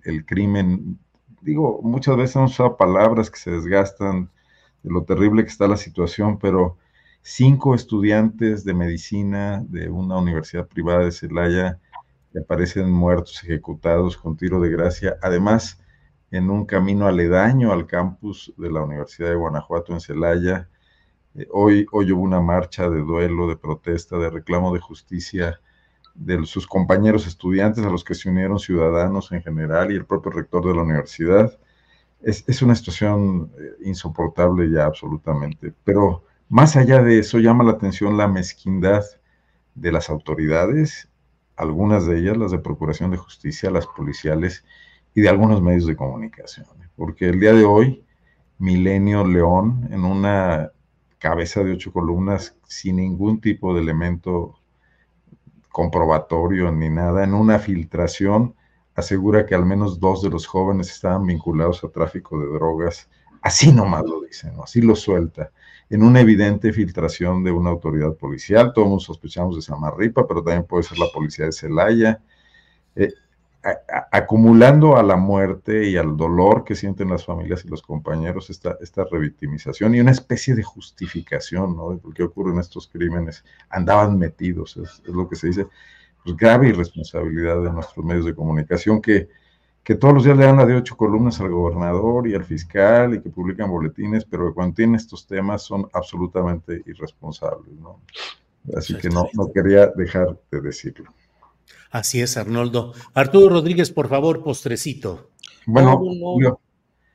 [0.04, 1.00] el, crimen.
[1.42, 4.30] Digo, muchas veces hemos usado palabras que se desgastan
[4.84, 6.78] de lo terrible que está la situación, pero
[7.22, 11.80] cinco estudiantes de medicina de una universidad privada de Celaya
[12.40, 15.18] aparecen muertos, ejecutados con tiro de gracia.
[15.22, 15.80] Además,
[16.36, 20.70] en un camino aledaño al campus de la Universidad de Guanajuato en Celaya.
[21.36, 25.60] Eh, hoy, hoy hubo una marcha de duelo, de protesta, de reclamo de justicia
[26.14, 30.32] de sus compañeros estudiantes a los que se unieron ciudadanos en general y el propio
[30.32, 31.58] rector de la universidad.
[32.22, 38.18] Es, una situación eh, insoportable ya absolutamente, pero más allá de eso llama la atención
[38.18, 39.04] la mezquindad
[39.76, 41.10] de las autoridades,
[41.56, 44.64] algunas de ellas, las de Procuración de Justicia, las policiales,
[45.16, 46.68] y de algunos medios de comunicación.
[46.96, 48.06] Porque el día de hoy,
[48.60, 50.72] Milenio León, en una
[51.18, 54.60] cabeza de ocho columnas, sin ningún tipo de elemento
[55.70, 58.54] comprobatorio ni nada, en una filtración
[58.94, 63.10] asegura que al menos dos de los jóvenes estaban vinculados a tráfico de drogas.
[63.42, 65.52] Así nomás lo dicen, así lo suelta.
[65.90, 70.84] En una evidente filtración de una autoridad policial, todos sospechamos de Samarripa, pero también puede
[70.84, 72.22] ser la policía de Celaya.
[72.96, 73.14] Eh,
[74.12, 78.78] acumulando a la muerte y al dolor que sienten las familias y los compañeros esta,
[78.80, 81.92] esta revictimización y una especie de justificación ¿no?
[81.92, 83.44] de por qué ocurren estos crímenes.
[83.70, 85.68] Andaban metidos, es, lo que se dice.
[86.24, 89.30] Pues grave irresponsabilidad de nuestros medios de comunicación que,
[89.84, 93.16] que todos los días le dan la de ocho columnas al gobernador y al fiscal
[93.16, 97.74] y que publican boletines, pero que cuando tienen estos temas son absolutamente irresponsables.
[97.80, 98.00] ¿no?
[98.76, 101.12] Así que no, no quería dejar de decirlo.
[101.96, 102.92] Así es, Arnoldo.
[103.14, 105.30] Arturo Rodríguez, por favor, postrecito.
[105.66, 106.02] Bueno,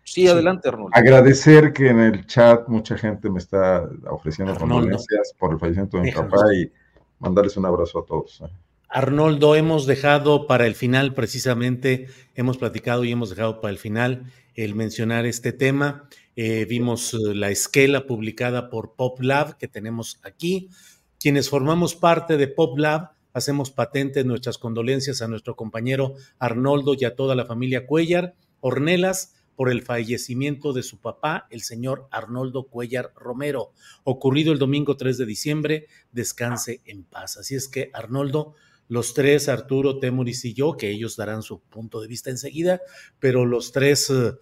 [0.05, 0.97] sí, adelante, Arnoldo.
[0.97, 6.05] Agradecer que en el chat mucha gente me está ofreciendo condolencias por el fallecimiento de
[6.05, 6.73] mi papá y
[7.19, 8.41] mandarles un abrazo a todos.
[8.41, 8.51] ¿eh?
[8.89, 14.33] Arnoldo, hemos dejado para el final, precisamente, hemos platicado y hemos dejado para el final
[14.55, 16.09] el mencionar este tema.
[16.37, 20.71] Eh, vimos eh, la esquela publicada por PopLab que tenemos aquí.
[21.19, 27.15] Quienes formamos parte de PopLab, hacemos patentes nuestras condolencias a nuestro compañero Arnoldo y a
[27.15, 33.13] toda la familia Cuellar Ornelas por el fallecimiento de su papá, el señor Arnoldo Cuellar
[33.15, 33.73] Romero,
[34.05, 35.87] ocurrido el domingo 3 de diciembre.
[36.13, 37.37] Descanse en paz.
[37.37, 38.55] Así es que, Arnoldo,
[38.89, 42.81] los tres, Arturo, Temuris y yo, que ellos darán su punto de vista enseguida,
[43.19, 44.33] pero los tres eh,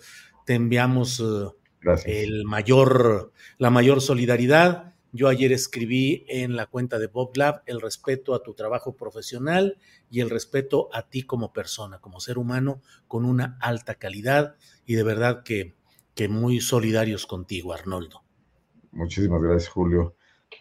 [0.46, 1.48] te enviamos eh,
[2.06, 7.80] el mayor, la mayor solidaridad yo ayer escribí en la cuenta de Bob Lab el
[7.80, 9.78] respeto a tu trabajo profesional
[10.10, 14.94] y el respeto a ti como persona, como ser humano con una alta calidad y
[14.94, 15.74] de verdad que,
[16.14, 18.22] que muy solidarios contigo, Arnoldo.
[18.92, 20.14] Muchísimas gracias, Julio.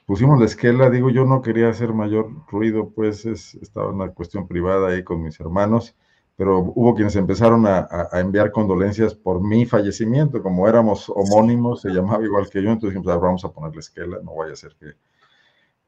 [0.06, 4.14] Pusimos la esquela, digo, yo no quería hacer mayor ruido, pues es, estaba en una
[4.14, 5.96] cuestión privada ahí con mis hermanos
[6.38, 12.24] pero hubo quienes empezaron a, enviar condolencias por mi fallecimiento, como éramos homónimos, se llamaba
[12.24, 14.94] igual que yo, entonces dijimos, ah, vamos a ponerle esquela, no vaya a ser que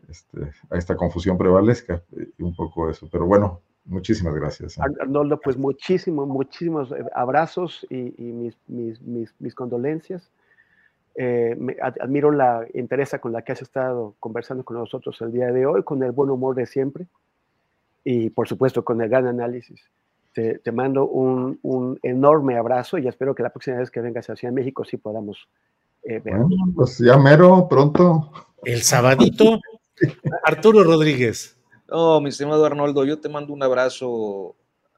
[0.10, 2.02] este, a esta confusión prevalezca,
[2.36, 4.80] y un poco eso, pero bueno, muchísimas gracias.
[4.80, 4.82] ¿eh?
[5.00, 9.00] Arnoldo, pues muchísimos, muchísimos eh, abrazos y, mis, mis,
[9.40, 10.32] mis, condolencias.
[11.14, 11.56] Eh,
[12.02, 15.84] admiro la interés con la que has estado conversando con nosotros el día de hoy,
[15.84, 17.06] con el buen humor de siempre
[18.04, 19.92] y por supuesto con el gran análisis
[20.34, 24.54] te, mando un, enorme abrazo y espero que la próxima vez que vengas a Ciudad
[24.54, 25.48] de México sí podamos
[26.04, 26.36] eh, ver.
[26.76, 28.32] pues ya mero, pronto.
[28.64, 29.60] El sabadito.
[30.44, 31.58] Arturo Rodríguez.
[31.90, 34.56] Oh, mi estimado Arnoldo, yo te mando un abrazo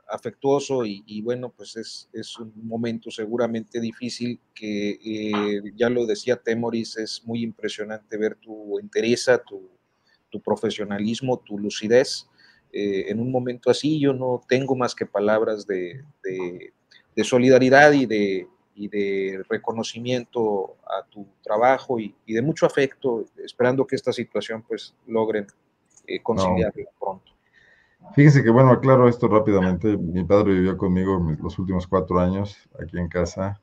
[0.09, 6.35] afectuoso y, bueno, pues es, es, un momento seguramente difícil que eh, ya lo decía
[6.35, 9.69] Temoris, es muy impresionante ver tu entereza, tu,
[10.29, 12.27] tu profesionalismo, tu lucidez
[12.73, 16.03] eh, en un momento así yo no tengo más que palabras de,
[17.23, 24.13] solidaridad y de, de, reconocimiento a tu trabajo y, de mucho afecto, esperando que esta
[24.13, 25.47] situación pues logren
[26.07, 27.31] eh, conciliarla pronto.
[28.13, 29.95] Fíjese que, bueno, aclaro esto rápidamente.
[29.97, 33.61] Mi padre vivió conmigo los últimos cuatro años aquí en casa.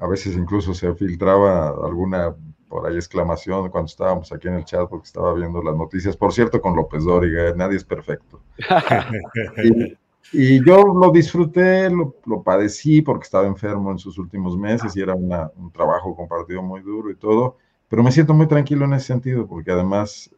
[0.00, 2.34] A veces incluso se filtraba alguna
[2.68, 6.16] por ahí exclamación cuando estábamos aquí en el chat porque estaba viendo las noticias.
[6.16, 8.40] Por cierto, con López Dóriga, nadie es perfecto.
[10.32, 15.14] y, yo lo disfruté, lo, padecí porque estaba enfermo en sus últimos meses y era
[15.14, 17.56] un trabajo compartido muy duro y todo,
[17.88, 20.30] pero me siento muy tranquilo en ese sentido porque además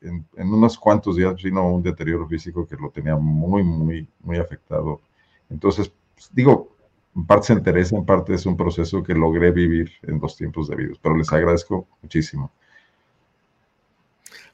[0.00, 4.38] en, en unos cuantos días vino un deterioro físico que lo tenía muy, muy, muy
[4.38, 5.00] afectado.
[5.50, 6.70] Entonces, pues, digo,
[7.16, 10.68] en parte se interesa, en parte es un proceso que logré vivir en dos tiempos
[10.68, 12.52] de vida, pero les agradezco muchísimo.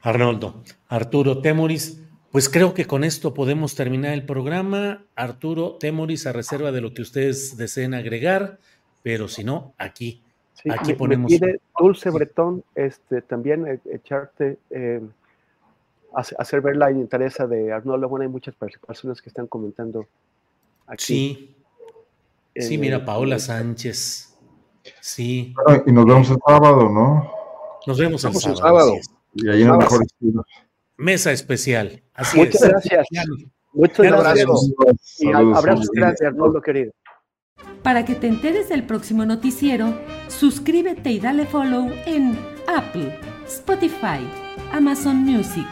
[0.01, 2.01] Arnoldo, Arturo Temoris,
[2.31, 5.05] pues creo que con esto podemos terminar el programa.
[5.15, 8.59] Arturo Temoris, a reserva de lo que ustedes deseen agregar,
[9.01, 10.21] pero si no, aquí,
[10.69, 11.31] aquí ponemos.
[11.79, 15.01] Dulce Bretón, este, también e, echarte, eh,
[16.13, 18.09] hacer ver la interés de Arnoldo.
[18.09, 20.07] Bueno, hay muchas personas que están comentando
[20.87, 21.03] aquí.
[21.03, 21.54] Sí,
[22.55, 24.37] Sí, mira, Paola Sánchez.
[25.01, 25.53] Sí.
[25.85, 27.31] y nos vemos el sábado, ¿no?
[27.85, 28.93] Nos vemos el sábado.
[29.33, 30.43] Y ahí en el mejor estilo.
[30.97, 32.03] Mesa especial.
[32.13, 33.05] Así Muchas gracias.
[33.73, 34.47] Muchas gracias.
[35.19, 36.91] Y abrazos gracias, Arnoldo querido.
[37.83, 39.93] Para que te enteres del próximo noticiero,
[40.27, 42.37] suscríbete y dale follow en
[42.67, 44.25] Apple, Spotify,
[44.71, 45.67] Amazon Music,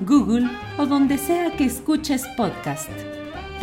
[0.00, 2.90] Google o donde sea que escuches podcast